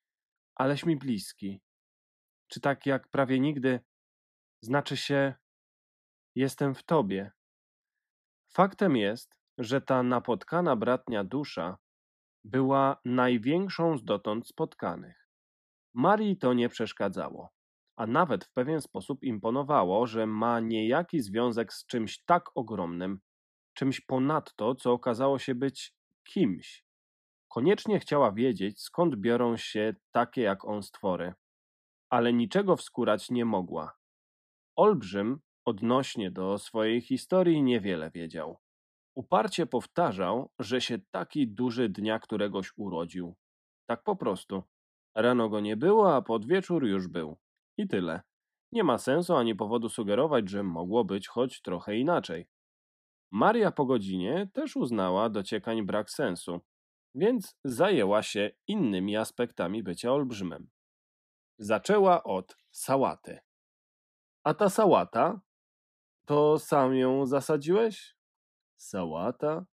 [0.55, 1.61] aleś mi bliski.
[2.47, 3.79] Czy tak jak prawie nigdy,
[4.61, 5.33] znaczy się
[6.35, 7.31] jestem w tobie.
[8.53, 11.77] Faktem jest, że ta napotkana bratnia dusza
[12.43, 15.29] była największą z dotąd spotkanych.
[15.93, 17.49] Marii to nie przeszkadzało,
[17.95, 23.19] a nawet w pewien sposób imponowało, że ma niejaki związek z czymś tak ogromnym,
[23.73, 26.82] czymś ponadto, co okazało się być kimś.
[27.53, 31.33] Koniecznie chciała wiedzieć, skąd biorą się takie jak on stwory,
[32.09, 33.97] ale niczego wskórać nie mogła.
[34.75, 38.57] Olbrzym odnośnie do swojej historii niewiele wiedział.
[39.15, 43.35] Uparcie powtarzał, że się taki duży dnia któregoś urodził.
[43.89, 44.63] Tak po prostu.
[45.15, 47.37] Rano go nie było, a pod wieczór już był.
[47.77, 48.21] I tyle.
[48.71, 52.47] Nie ma sensu ani powodu sugerować, że mogło być choć trochę inaczej.
[53.31, 56.61] Maria po godzinie też uznała dociekań brak sensu,
[57.15, 60.69] więc zajęła się innymi aspektami bycia olbrzymem.
[61.57, 63.39] Zaczęła od sałaty.
[64.43, 65.41] A ta sałata?
[66.25, 68.15] To sam ją zasadziłeś?
[68.77, 69.65] Sałata?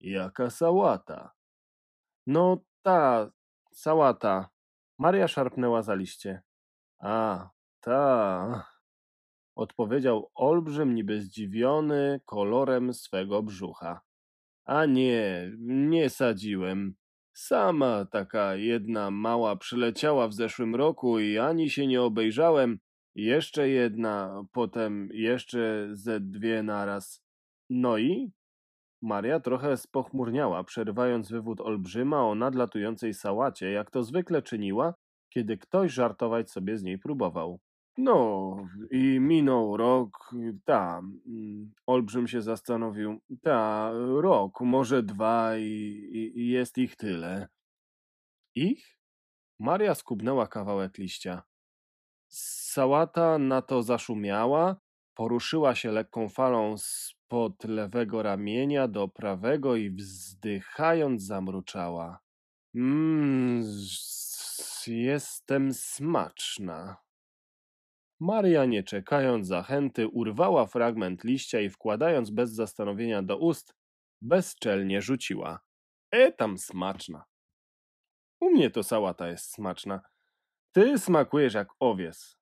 [0.00, 1.32] Jaka sałata?
[2.26, 3.30] No ta,
[3.72, 4.48] sałata.
[4.98, 6.42] Maria szarpnęła za liście.
[6.98, 7.48] A,
[7.80, 8.68] ta.
[9.54, 14.05] Odpowiedział olbrzym niby zdziwiony kolorem swego brzucha.
[14.66, 16.94] A nie, nie sadziłem.
[17.32, 22.78] Sama taka jedna mała przyleciała w zeszłym roku i ani się nie obejrzałem.
[23.14, 27.22] Jeszcze jedna, potem jeszcze ze dwie naraz.
[27.70, 28.32] No i?
[29.02, 34.94] Maria trochę spochmurniała, przerywając wywód olbrzyma o nadlatującej sałacie, jak to zwykle czyniła,
[35.32, 37.60] kiedy ktoś żartować sobie z niej próbował.
[37.98, 38.56] No,
[38.90, 40.30] i minął rok,
[40.64, 45.62] ta, mm, olbrzym się zastanowił, ta, rok, może dwa i,
[46.12, 47.48] i, i jest ich tyle.
[48.54, 48.98] Ich?
[49.58, 51.42] Maria skubnęła kawałek liścia.
[52.28, 54.76] Sałata na to zaszumiała,
[55.14, 62.20] poruszyła się lekką falą spod lewego ramienia do prawego i wzdychając zamruczała.
[62.74, 63.62] Mmm,
[64.86, 67.05] jestem smaczna.
[68.20, 73.74] Maria, nie czekając zachęty, urwała fragment liścia i wkładając bez zastanowienia do ust,
[74.22, 75.60] bezczelnie rzuciła.
[76.10, 77.24] E tam smaczna.
[78.40, 80.00] U mnie to sałata jest smaczna.
[80.72, 82.36] Ty smakujesz jak owies.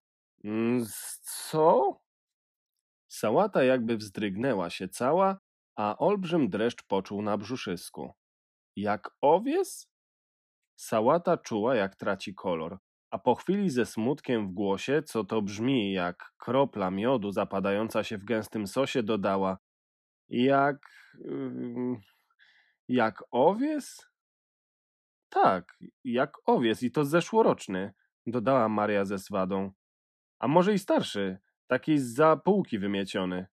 [0.44, 0.86] Mm,
[1.22, 1.98] co?
[3.08, 5.38] Sałata jakby wzdrygnęła się cała,
[5.76, 8.12] a olbrzym dreszcz poczuł na brzuszysku.
[8.76, 9.88] Jak owies?
[10.76, 12.78] Sałata czuła, jak traci kolor,
[13.14, 18.18] a po chwili ze smutkiem w głosie, co to brzmi jak kropla miodu zapadająca się
[18.18, 19.58] w gęstym sosie, dodała:
[20.28, 20.76] Jak.
[22.88, 24.06] Jak owies?
[25.28, 27.92] Tak, jak owies i to zeszłoroczny,
[28.26, 29.72] dodała Maria ze swadą.
[30.38, 33.46] A może i starszy, taki z za półki wymieciony.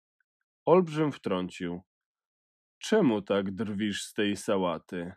[0.65, 1.81] Olbrzym wtrącił.
[2.79, 5.13] Czemu tak drwisz z tej sałaty?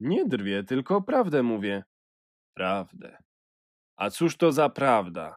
[0.00, 1.84] Nie drwię, tylko prawdę mówię.
[2.54, 3.31] Prawdę.
[4.02, 5.36] A cóż to za prawda?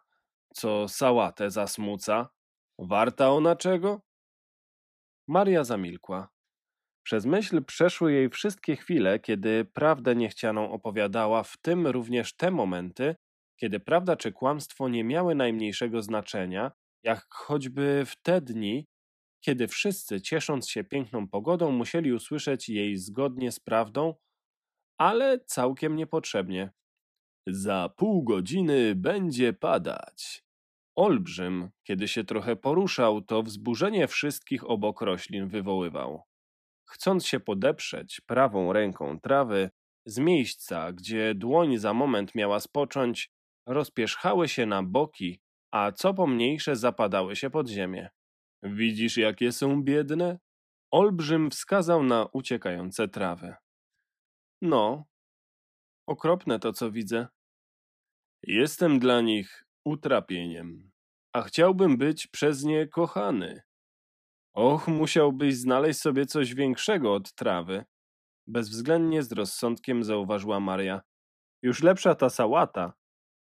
[0.54, 2.30] Co sałatę zasmuca?
[2.80, 4.01] Warta ona czego?
[5.28, 6.30] Maria zamilkła.
[7.04, 13.15] Przez myśl przeszły jej wszystkie chwile, kiedy prawdę niechcianą opowiadała, w tym również te momenty,
[13.58, 16.71] kiedy prawda czy kłamstwo nie miały najmniejszego znaczenia,
[17.04, 18.88] jak choćby w te dni,
[19.41, 24.13] kiedy wszyscy, ciesząc się piękną pogodą, musieli usłyszeć jej zgodnie z prawdą,
[24.97, 26.71] ale całkiem niepotrzebnie.
[27.47, 30.45] Za pół godziny będzie padać.
[30.95, 36.23] Olbrzym, kiedy się trochę poruszał, to wzburzenie wszystkich obok roślin wywoływał.
[36.86, 39.69] Chcąc się podeprzeć prawą ręką trawy,
[40.05, 43.31] z miejsca, gdzie dłoń za moment miała spocząć,
[43.67, 48.10] rozpierzchały się na boki, a co pomniejsze zapadały się pod ziemię.
[48.63, 50.39] Widzisz, jakie są biedne?
[50.91, 53.55] Olbrzym wskazał na uciekające trawy.
[54.62, 55.05] No,
[56.08, 57.27] okropne to, co widzę.
[58.47, 60.91] Jestem dla nich utrapieniem,
[61.34, 63.62] a chciałbym być przez nie kochany.
[64.53, 67.86] Och, musiałbyś znaleźć sobie coś większego od trawy.
[68.47, 71.01] Bezwzględnie z rozsądkiem zauważyła Maria.
[71.62, 72.93] Już lepsza ta sałata.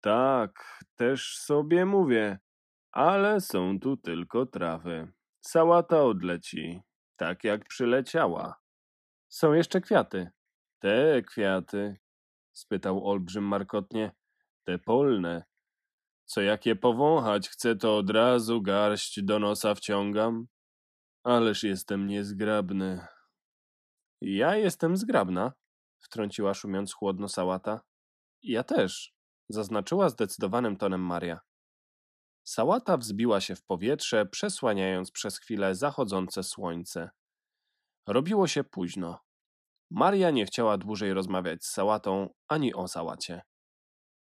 [0.02, 2.40] Tak, też sobie mówię,
[2.92, 5.12] ale są tu tylko trawy.
[5.46, 6.82] Sałata odleci,
[7.16, 8.56] tak jak przyleciała.
[9.30, 10.30] Są jeszcze kwiaty.
[10.80, 11.98] Te kwiaty,
[12.54, 14.12] spytał Olbrzym markotnie.
[14.66, 15.44] Te polne.
[16.26, 20.48] Co jak je powąchać chcę, to od razu garść do nosa wciągam.
[21.24, 23.08] Ależ jestem niezgrabny.
[24.22, 25.54] Ja jestem zgrabna,
[26.00, 27.82] wtrąciła szumiąc chłodno sałata.
[28.44, 29.14] Ja też,
[29.50, 31.40] zaznaczyła zdecydowanym tonem Maria.
[32.44, 37.10] Sałata wzbiła się w powietrze, przesłaniając przez chwilę zachodzące słońce.
[38.08, 39.20] Robiło się późno.
[39.92, 43.42] Maria nie chciała dłużej rozmawiać z sałatą ani o sałacie.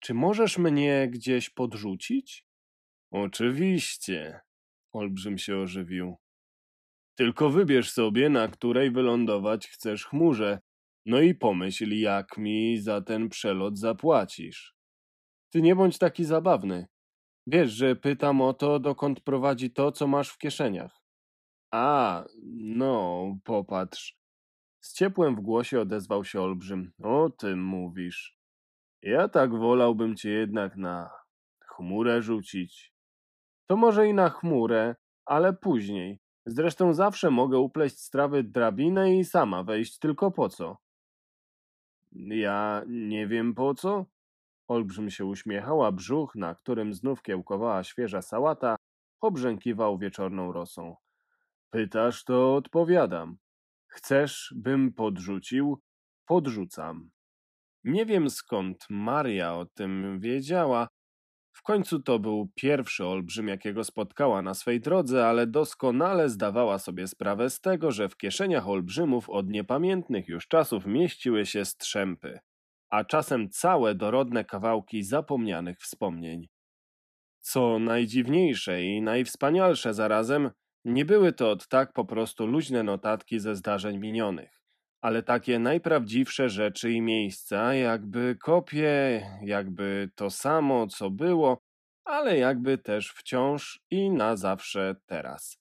[0.06, 2.46] Czy możesz mnie gdzieś podrzucić?
[3.10, 4.40] Oczywiście.
[4.92, 6.16] Olbrzym się ożywił.
[7.18, 10.60] Tylko wybierz sobie, na której wylądować chcesz chmurze.
[11.06, 14.74] No i pomyśl, jak mi za ten przelot zapłacisz.
[15.52, 16.86] Ty nie bądź taki zabawny.
[17.46, 21.02] Wiesz, że pytam o to, dokąd prowadzi to, co masz w kieszeniach.
[21.70, 24.18] A, no, popatrz.
[24.80, 26.92] Z ciepłem w głosie odezwał się Olbrzym.
[27.02, 28.35] O tym mówisz.
[29.02, 31.10] Ja tak wolałbym cię jednak na
[31.60, 32.92] chmurę rzucić.
[33.66, 36.20] To może i na chmurę, ale później.
[36.46, 40.76] Zresztą zawsze mogę upleść z trawy drabinę i sama wejść, tylko po co?
[42.12, 44.06] Ja nie wiem po co?
[44.68, 48.76] Olbrzym się uśmiechał, a brzuch, na którym znów kiełkowała świeża sałata,
[49.20, 50.96] pobrzękiwał wieczorną rosą.
[51.70, 53.36] Pytasz, to odpowiadam.
[53.86, 55.82] Chcesz, bym podrzucił?
[56.26, 57.10] Podrzucam.
[57.86, 60.88] Nie wiem skąd Maria o tym wiedziała.
[61.52, 67.06] W końcu to był pierwszy olbrzym, jakiego spotkała na swej drodze, ale doskonale zdawała sobie
[67.06, 72.38] sprawę z tego, że w kieszeniach olbrzymów od niepamiętnych już czasów mieściły się strzępy,
[72.90, 76.48] a czasem całe dorodne kawałki zapomnianych wspomnień.
[77.40, 80.50] Co najdziwniejsze i najwspanialsze zarazem,
[80.84, 84.65] nie były to od tak po prostu luźne notatki ze zdarzeń minionych
[85.00, 91.58] ale takie najprawdziwsze rzeczy i miejsca, jakby kopie, jakby to samo, co było,
[92.04, 95.58] ale jakby też wciąż i na zawsze teraz.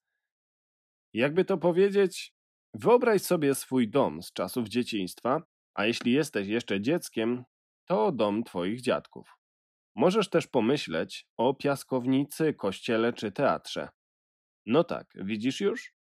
[1.13, 2.33] Jakby to powiedzieć,
[2.73, 5.41] wyobraź sobie swój dom z czasów dzieciństwa,
[5.73, 7.43] a jeśli jesteś jeszcze dzieckiem,
[7.85, 9.37] to dom twoich dziadków.
[9.95, 13.89] Możesz też pomyśleć o piaskownicy, kościele czy teatrze.
[14.65, 15.93] No tak, widzisz już?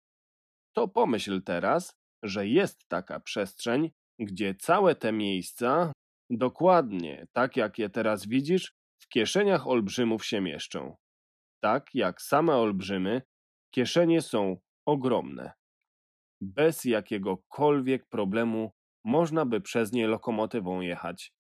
[0.72, 5.92] To pomyśl teraz, że jest taka przestrzeń, gdzie całe te miejsca,
[6.30, 10.96] dokładnie tak jak je teraz widzisz, w kieszeniach olbrzymów się mieszczą.
[11.62, 13.22] Tak jak same olbrzymy,
[13.74, 14.56] kieszenie są
[14.86, 15.52] ogromne.
[16.40, 18.72] Bez jakiegokolwiek problemu
[19.04, 21.32] można by przez nie lokomotywą jechać.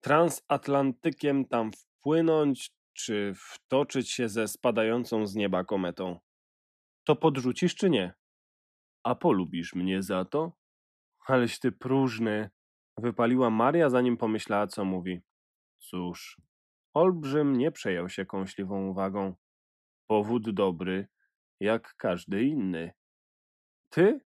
[0.00, 6.20] Transatlantykiem tam wpłynąć, czy wtoczyć się ze spadającą z nieba kometą.
[7.04, 8.17] To podrzucisz czy nie?
[9.04, 10.52] A polubisz mnie za to?
[11.26, 12.50] Aleś ty próżny,
[12.98, 15.20] wypaliła Maria, zanim pomyślała, co mówi.
[15.78, 16.40] Cóż,
[16.94, 19.34] olbrzym nie przejął się kąśliwą uwagą.
[20.06, 21.08] Powód dobry,
[21.60, 22.92] jak każdy inny.
[23.90, 24.20] Ty?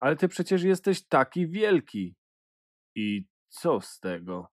[0.00, 2.16] Ale ty przecież jesteś taki wielki.
[2.94, 4.52] I co z tego?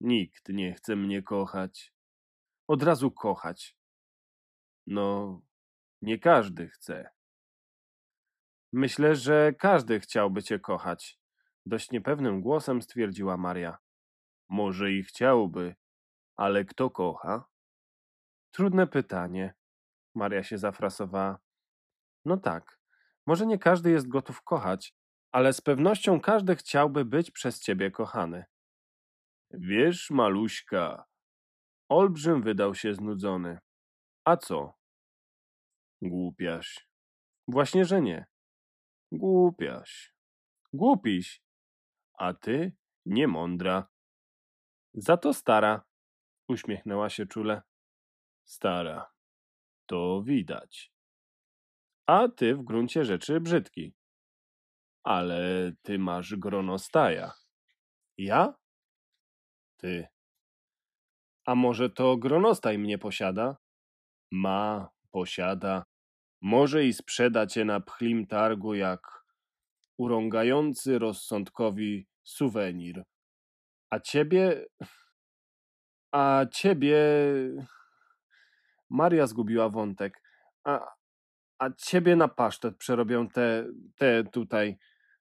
[0.00, 1.94] Nikt nie chce mnie kochać.
[2.68, 3.76] Od razu kochać.
[4.86, 5.40] No,
[6.02, 7.10] nie każdy chce.
[8.72, 11.18] Myślę, że każdy chciałby cię kochać.
[11.66, 13.78] Dość niepewnym głosem stwierdziła Maria.
[14.48, 15.76] Może i chciałby,
[16.36, 17.44] ale kto kocha?
[18.50, 19.54] Trudne pytanie.
[20.14, 21.38] Maria się zafrasowała.
[22.24, 22.80] No tak,
[23.26, 24.94] może nie każdy jest gotów kochać,
[25.32, 28.44] ale z pewnością każdy chciałby być przez ciebie kochany.
[29.50, 31.08] Wiesz, maluśka,
[31.88, 33.58] Olbrzym wydał się znudzony.
[34.24, 34.74] A co?
[36.02, 36.88] Głupiaś.
[37.48, 38.26] Właśnie, że nie.
[39.12, 40.14] Głupiaś.
[40.72, 41.42] Głupiś.
[42.14, 42.72] A ty
[43.06, 43.88] niemądra.
[44.94, 45.84] Za to stara.
[46.48, 47.62] Uśmiechnęła się czule.
[48.44, 49.12] Stara.
[49.86, 50.92] To widać.
[52.06, 53.94] A ty w gruncie rzeczy brzydki.
[55.04, 57.32] Ale ty masz gronostaja.
[58.18, 58.54] Ja?
[59.76, 60.08] Ty.
[61.46, 63.56] A może to gronostaj mnie posiada?
[64.30, 65.84] Ma, posiada.
[66.40, 69.24] Może i sprzeda cię na pchlim targu jak
[69.98, 73.04] urągający rozsądkowi suwenir.
[73.90, 74.66] A ciebie...
[76.12, 76.96] A ciebie...
[78.90, 80.22] Maria zgubiła wątek.
[80.64, 80.94] A,
[81.58, 83.66] a ciebie na pasztet przerobią te,
[83.96, 84.78] te tutaj.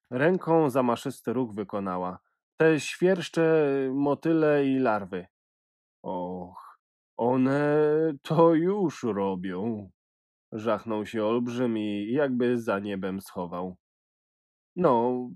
[0.09, 2.19] Ręką zamaszysty ruch wykonała.
[2.57, 5.27] Te świerszcze, motyle i larwy.
[6.03, 6.79] Och,
[7.17, 9.89] one to już robią.
[10.51, 13.77] Żachnął się olbrzym i jakby za niebem schował.
[14.75, 15.29] No,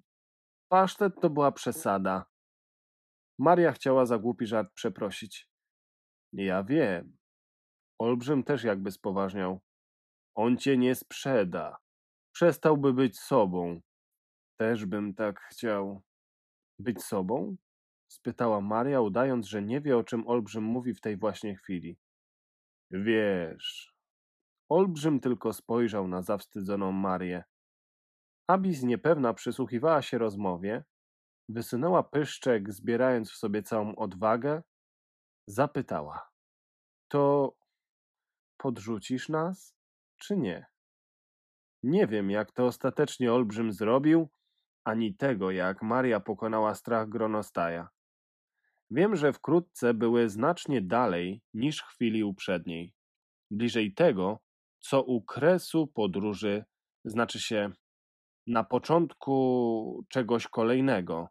[0.70, 2.26] pasztet to była przesada.
[3.40, 5.50] Maria chciała za głupi żart przeprosić.
[6.34, 7.18] Ja wiem.
[8.00, 9.60] Olbrzym też jakby spoważniał.
[10.36, 11.78] On cię nie sprzeda.
[12.34, 13.82] Przestałby być sobą.
[14.60, 16.02] Też bym tak chciał.
[16.80, 17.56] Być sobą?
[18.12, 21.98] spytała Maria, udając, że nie wie, o czym Olbrzym mówi w tej właśnie chwili.
[22.92, 23.94] Wiesz.
[24.72, 27.44] Olbrzym tylko spojrzał na zawstydzoną Marię.
[28.48, 30.84] Abis niepewna przysłuchiwała się rozmowie,
[31.50, 34.64] wysunęła pyszczek, zbierając w sobie całą odwagę,
[35.48, 36.30] zapytała:
[37.08, 37.54] To
[38.58, 39.76] podrzucisz nas,
[40.18, 40.66] czy nie?
[41.84, 44.30] Nie wiem, jak to ostatecznie Olbrzym zrobił,
[44.84, 47.90] ani tego, jak Maria pokonała strach gronostaja.
[48.92, 52.94] Wiem, że wkrótce były znacznie dalej niż chwili uprzedniej.
[53.52, 54.40] Bliżej tego,
[54.82, 56.64] co u kresu podróży,
[57.06, 57.72] znaczy się
[58.48, 61.28] na początku czegoś kolejnego.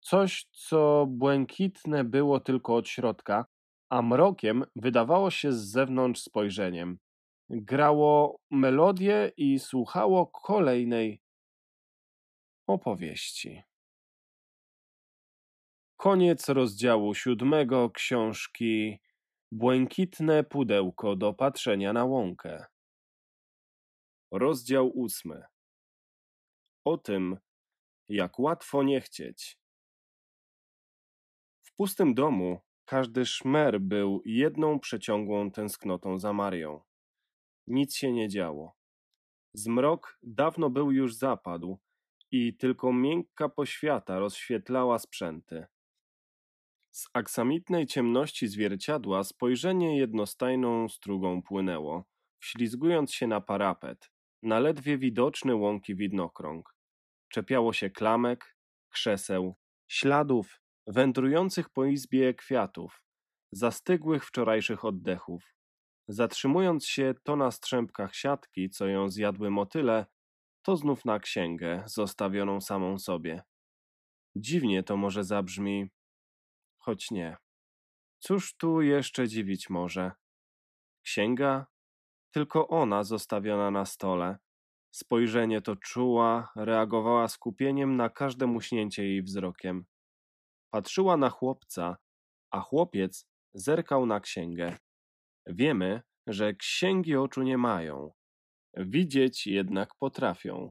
[0.00, 3.46] Coś, co błękitne było tylko od środka,
[3.90, 6.98] a mrokiem wydawało się z zewnątrz spojrzeniem.
[7.50, 11.22] Grało melodię i słuchało kolejnej
[12.66, 13.62] opowieści.
[15.96, 19.00] Koniec rozdziału siódmego książki
[19.52, 22.64] Błękitne pudełko do patrzenia na łąkę.
[24.30, 25.44] Rozdział ósmy.
[26.84, 27.36] O tym,
[28.08, 29.58] jak łatwo nie chcieć.
[31.62, 36.80] W pustym domu każdy szmer był jedną przeciągłą tęsknotą za Marią.
[37.66, 38.76] Nic się nie działo.
[39.54, 41.78] Zmrok dawno był już zapadł
[42.30, 45.66] i tylko miękka poświata rozświetlała sprzęty.
[46.96, 52.04] Z aksamitnej ciemności zwierciadła spojrzenie jednostajną strugą płynęło,
[52.38, 54.10] wślizgując się na parapet,
[54.42, 56.74] na ledwie widoczny łąki widnokrąg.
[57.28, 58.56] Czepiało się klamek,
[58.88, 59.54] krzeseł,
[59.88, 63.02] śladów, wędrujących po izbie kwiatów,
[63.52, 65.54] zastygłych wczorajszych oddechów.
[66.08, 70.06] Zatrzymując się to na strzępkach siatki, co ją zjadły motyle,
[70.62, 73.42] to znów na księgę, zostawioną samą sobie.
[74.36, 75.90] Dziwnie to może zabrzmi,
[76.86, 77.36] choć nie.
[78.18, 80.12] Cóż tu jeszcze dziwić może?
[81.02, 81.66] Księga?
[82.30, 84.38] Tylko ona zostawiona na stole.
[84.90, 89.86] Spojrzenie to czuła, reagowała skupieniem na każde muśnięcie jej wzrokiem.
[90.70, 91.96] Patrzyła na chłopca,
[92.50, 94.76] a chłopiec zerkał na księgę.
[95.46, 98.12] Wiemy, że księgi oczu nie mają.
[98.76, 100.68] Widzieć jednak potrafią,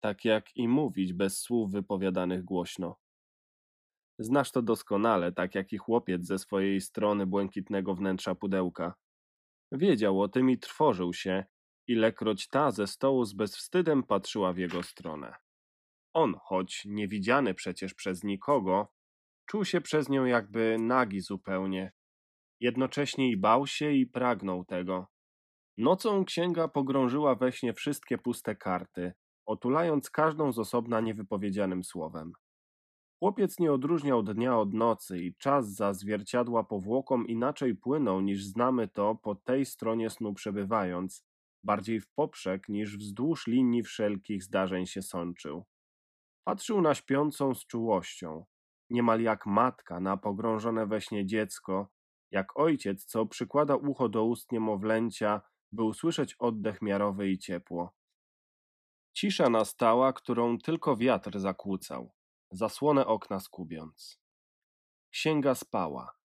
[0.00, 2.96] tak jak i mówić bez słów wypowiadanych głośno.
[4.22, 8.94] Znasz to doskonale, tak jak i chłopiec ze swojej strony błękitnego wnętrza pudełka.
[9.72, 11.44] Wiedział o tym i trwożył się,
[11.86, 15.34] ilekroć ta ze stołu z bezwstydem patrzyła w jego stronę.
[16.14, 18.92] On, choć niewidziany przecież przez nikogo,
[19.46, 21.92] czuł się przez nią jakby nagi zupełnie.
[22.60, 25.06] Jednocześnie i bał się i pragnął tego.
[25.78, 29.12] Nocą księga pogrążyła we śnie wszystkie puste karty,
[29.46, 32.32] otulając każdą z osobna niewypowiedzianym słowem.
[33.20, 38.88] Chłopiec nie odróżniał dnia od nocy i czas za zwierciadła powłoką inaczej płynął niż znamy
[38.88, 41.24] to po tej stronie snu przebywając,
[41.64, 45.64] bardziej w poprzek niż wzdłuż linii wszelkich zdarzeń się sączył.
[46.44, 48.44] Patrzył na śpiącą z czułością,
[48.90, 51.88] niemal jak matka na pogrążone we śnie dziecko,
[52.30, 55.40] jak ojciec, co przykłada ucho do ust niemowlęcia,
[55.72, 57.94] by usłyszeć oddech miarowy i ciepło.
[59.12, 62.19] Cisza nastała, którą tylko wiatr zakłócał
[62.50, 64.20] zasłonę okna skubiąc.
[65.10, 66.20] Księga spała,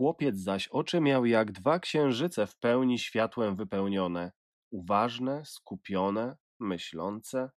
[0.00, 4.32] Chłopiec zaś oczy miał jak dwa księżyce w pełni światłem wypełnione,
[4.70, 7.50] uważne, skupione, myślące.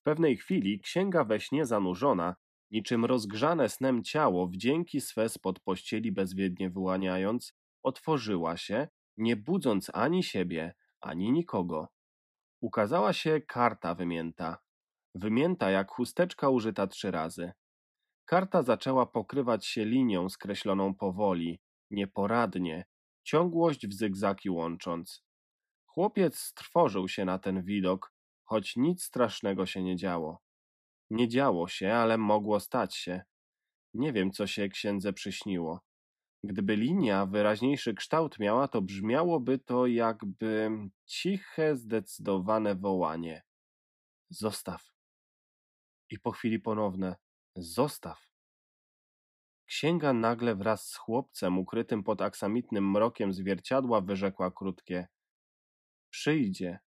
[0.00, 2.36] W pewnej chwili księga we śnie zanurzona,
[2.70, 10.22] niczym rozgrzane snem ciało, wdzięki swe spod pościeli bezwiednie wyłaniając, otworzyła się, nie budząc ani
[10.22, 11.88] siebie, ani nikogo.
[12.60, 14.58] Ukazała się karta wymięta,
[15.18, 17.52] wymięta jak chusteczka użyta trzy razy.
[18.24, 21.60] Karta zaczęła pokrywać się linią skreśloną powoli,
[21.90, 22.84] nieporadnie,
[23.24, 25.24] ciągłość w zygzaki łącząc.
[25.86, 28.12] Chłopiec strwożył się na ten widok,
[28.44, 30.40] choć nic strasznego się nie działo.
[31.10, 33.22] Nie działo się, ale mogło stać się.
[33.94, 35.80] Nie wiem, co się księdze przyśniło.
[36.44, 40.70] Gdyby linia wyraźniejszy kształt miała, to brzmiałoby to jakby
[41.06, 43.42] ciche, zdecydowane wołanie.
[44.30, 44.97] Zostaw.
[46.10, 47.16] I po chwili ponowne.
[47.56, 48.28] Zostaw.
[49.66, 55.08] Księga nagle wraz z chłopcem ukrytym pod aksamitnym mrokiem zwierciadła wyrzekła krótkie.
[56.10, 56.78] Przyjdzie.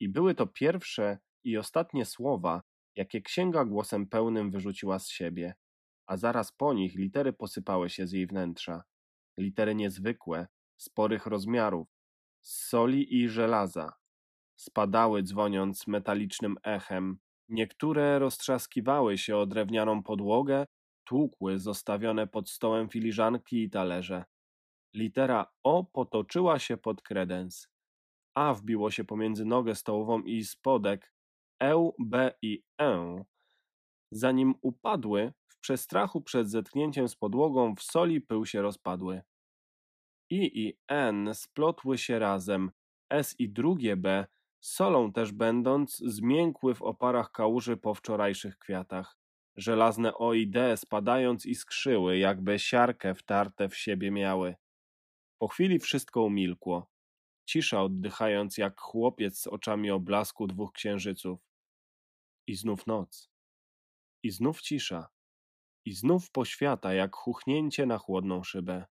[0.00, 2.62] I były to pierwsze i ostatnie słowa,
[2.96, 5.54] jakie księga głosem pełnym wyrzuciła z siebie,
[6.06, 8.84] a zaraz po nich litery posypały się z jej wnętrza.
[9.38, 10.46] Litery niezwykłe,
[10.76, 11.88] sporych rozmiarów,
[12.40, 13.92] z soli i żelaza.
[14.56, 17.18] Spadały dzwoniąc metalicznym echem.
[17.50, 20.66] Niektóre roztrzaskiwały się o drewnianą podłogę,
[21.04, 24.24] tłukły zostawione pod stołem filiżanki i talerze.
[24.94, 27.68] Litera O potoczyła się pod kredens.
[28.34, 31.12] A wbiło się pomiędzy nogę stołową i spodek,
[31.62, 33.24] E, B i E.
[34.10, 39.22] Zanim upadły, w przestrachu przed zetknięciem z podłogą w soli pył się rozpadły.
[40.30, 42.70] I i N splotły się razem,
[43.10, 44.26] S i drugie B,
[44.60, 49.16] solą też będąc, zmiękły w oparach kałuży po wczorajszych kwiatach.
[49.56, 54.54] Żelazne O i D spadając iskrzyły, jakby siarkę wtarte w siebie miały.
[55.38, 56.90] Po chwili wszystko umilkło.
[57.44, 61.40] Cisza oddychając jak chłopiec z oczami o blasku dwóch księżyców.
[62.46, 63.30] I znów noc.
[64.22, 65.08] I znów cisza.
[65.84, 68.86] I znów poświata, jak chuchnięcie na chłodną szybę.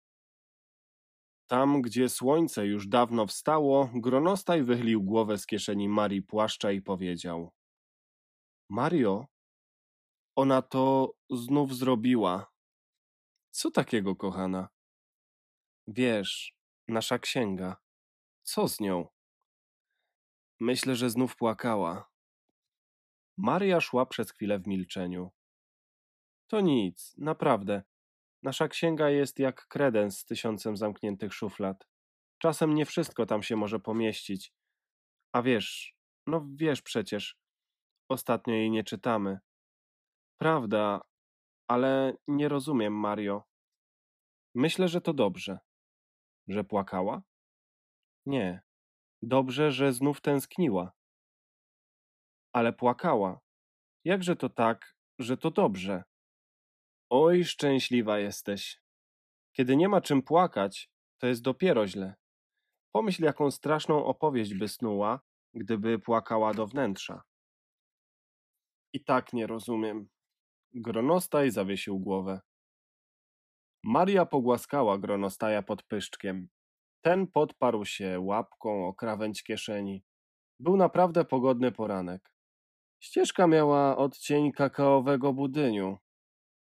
[1.47, 7.51] Tam, gdzie słońce już dawno wstało, Gronostaj wychylił głowę z kieszeni Marii płaszcza i powiedział:
[8.69, 9.27] Mario,
[10.35, 12.51] ona to znów zrobiła.
[13.51, 14.69] Co takiego, kochana?
[15.87, 16.55] Wiesz,
[16.87, 17.77] nasza księga.
[18.43, 19.07] Co z nią?
[20.59, 22.09] Myślę, że znów płakała.
[23.37, 25.31] Maria szła przez chwilę w milczeniu.
[26.47, 27.83] To nic, naprawdę.
[28.45, 31.87] Nasza księga jest jak kredens z tysiącem zamkniętych szuflad.
[32.37, 34.53] Czasem nie wszystko tam się może pomieścić.
[35.33, 35.95] A wiesz,
[36.27, 37.37] no wiesz przecież,
[38.09, 39.39] ostatnio jej nie czytamy.
[40.37, 41.01] Prawda,
[41.67, 43.43] ale nie rozumiem, Mario.
[44.55, 45.59] Myślę, że to dobrze.
[46.47, 47.21] Że płakała?
[48.25, 48.61] Nie.
[49.21, 50.91] Dobrze, że znów tęskniła.
[52.53, 53.39] Ale płakała.
[54.03, 56.03] Jakże to tak, że to dobrze?
[57.09, 58.81] Oj, szczęśliwa jesteś.
[59.53, 62.15] Kiedy nie ma czym płakać, to jest dopiero źle.
[62.91, 65.19] Pomyśl, jaką straszną opowieść by snuła,
[65.53, 67.23] gdyby płakała do wnętrza.
[68.93, 70.07] I tak nie rozumiem.
[70.73, 72.41] Gronostaj zawiesił głowę.
[73.83, 76.47] Maria pogłaskała Gronostaja pod pyszczkiem.
[77.01, 80.03] Ten podparł się łapką o krawędź kieszeni.
[80.59, 82.31] Był naprawdę pogodny poranek.
[82.99, 85.97] Ścieżka miała odcień kakaowego budyniu.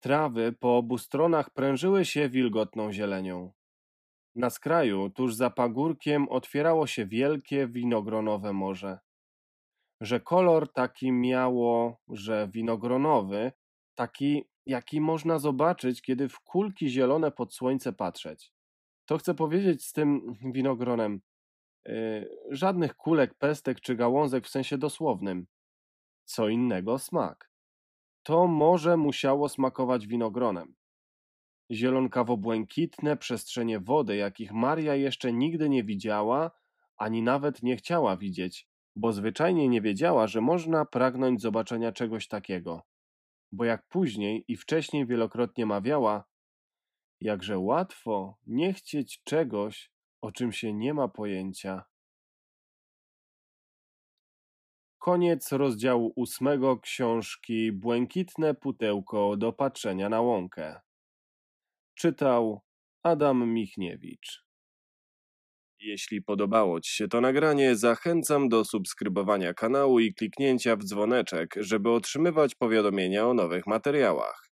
[0.01, 3.53] Trawy po obu stronach prężyły się wilgotną zielenią.
[4.35, 8.99] Na skraju, tuż za pagórkiem, otwierało się wielkie winogronowe morze.
[10.01, 13.53] Że kolor taki miało, że winogronowy,
[13.95, 18.53] taki, jaki można zobaczyć, kiedy w kulki zielone pod słońce patrzeć.
[19.07, 21.21] To chcę powiedzieć z tym winogronem.
[21.87, 25.47] Yy, żadnych kulek, pestek czy gałązek w sensie dosłownym.
[26.25, 27.51] Co innego smak.
[28.29, 30.75] To morze musiało smakować winogronem.
[31.71, 36.51] Zielonkawo-błękitne przestrzenie wody, jakich Maria jeszcze nigdy nie widziała,
[36.97, 42.83] ani nawet nie chciała widzieć, bo zwyczajnie nie wiedziała, że można pragnąć zobaczenia czegoś takiego.
[43.53, 46.25] Bo jak później i wcześniej wielokrotnie mawiała,
[47.21, 51.85] jakże łatwo nie chcieć czegoś, o czym się nie ma pojęcia.
[54.99, 60.81] Koniec rozdziału ósmego książki Błękitne pudełko do patrzenia na łąkę.
[61.95, 62.61] Czytał
[63.03, 64.45] Adam Michniewicz.
[65.81, 71.91] Jeśli podobało Ci się to nagranie, zachęcam do subskrybowania kanału i kliknięcia w dzwoneczek, żeby
[71.91, 74.49] otrzymywać powiadomienia o nowych materiałach.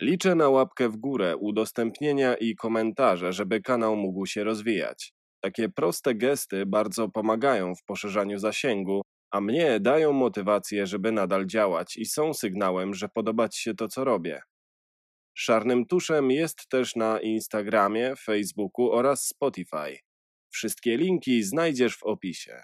[0.00, 5.12] Liczę na łapkę w górę, udostępnienia i komentarze, żeby kanał mógł się rozwijać.
[5.40, 11.96] Takie proste gesty bardzo pomagają w poszerzaniu zasięgu, a mnie dają motywację, żeby nadal działać
[11.96, 14.40] i są sygnałem, że podoba Ci się to, co robię.
[15.34, 19.98] Szarnym Tuszem jest też na Instagramie, Facebooku oraz Spotify.
[20.50, 22.62] Wszystkie linki znajdziesz w opisie.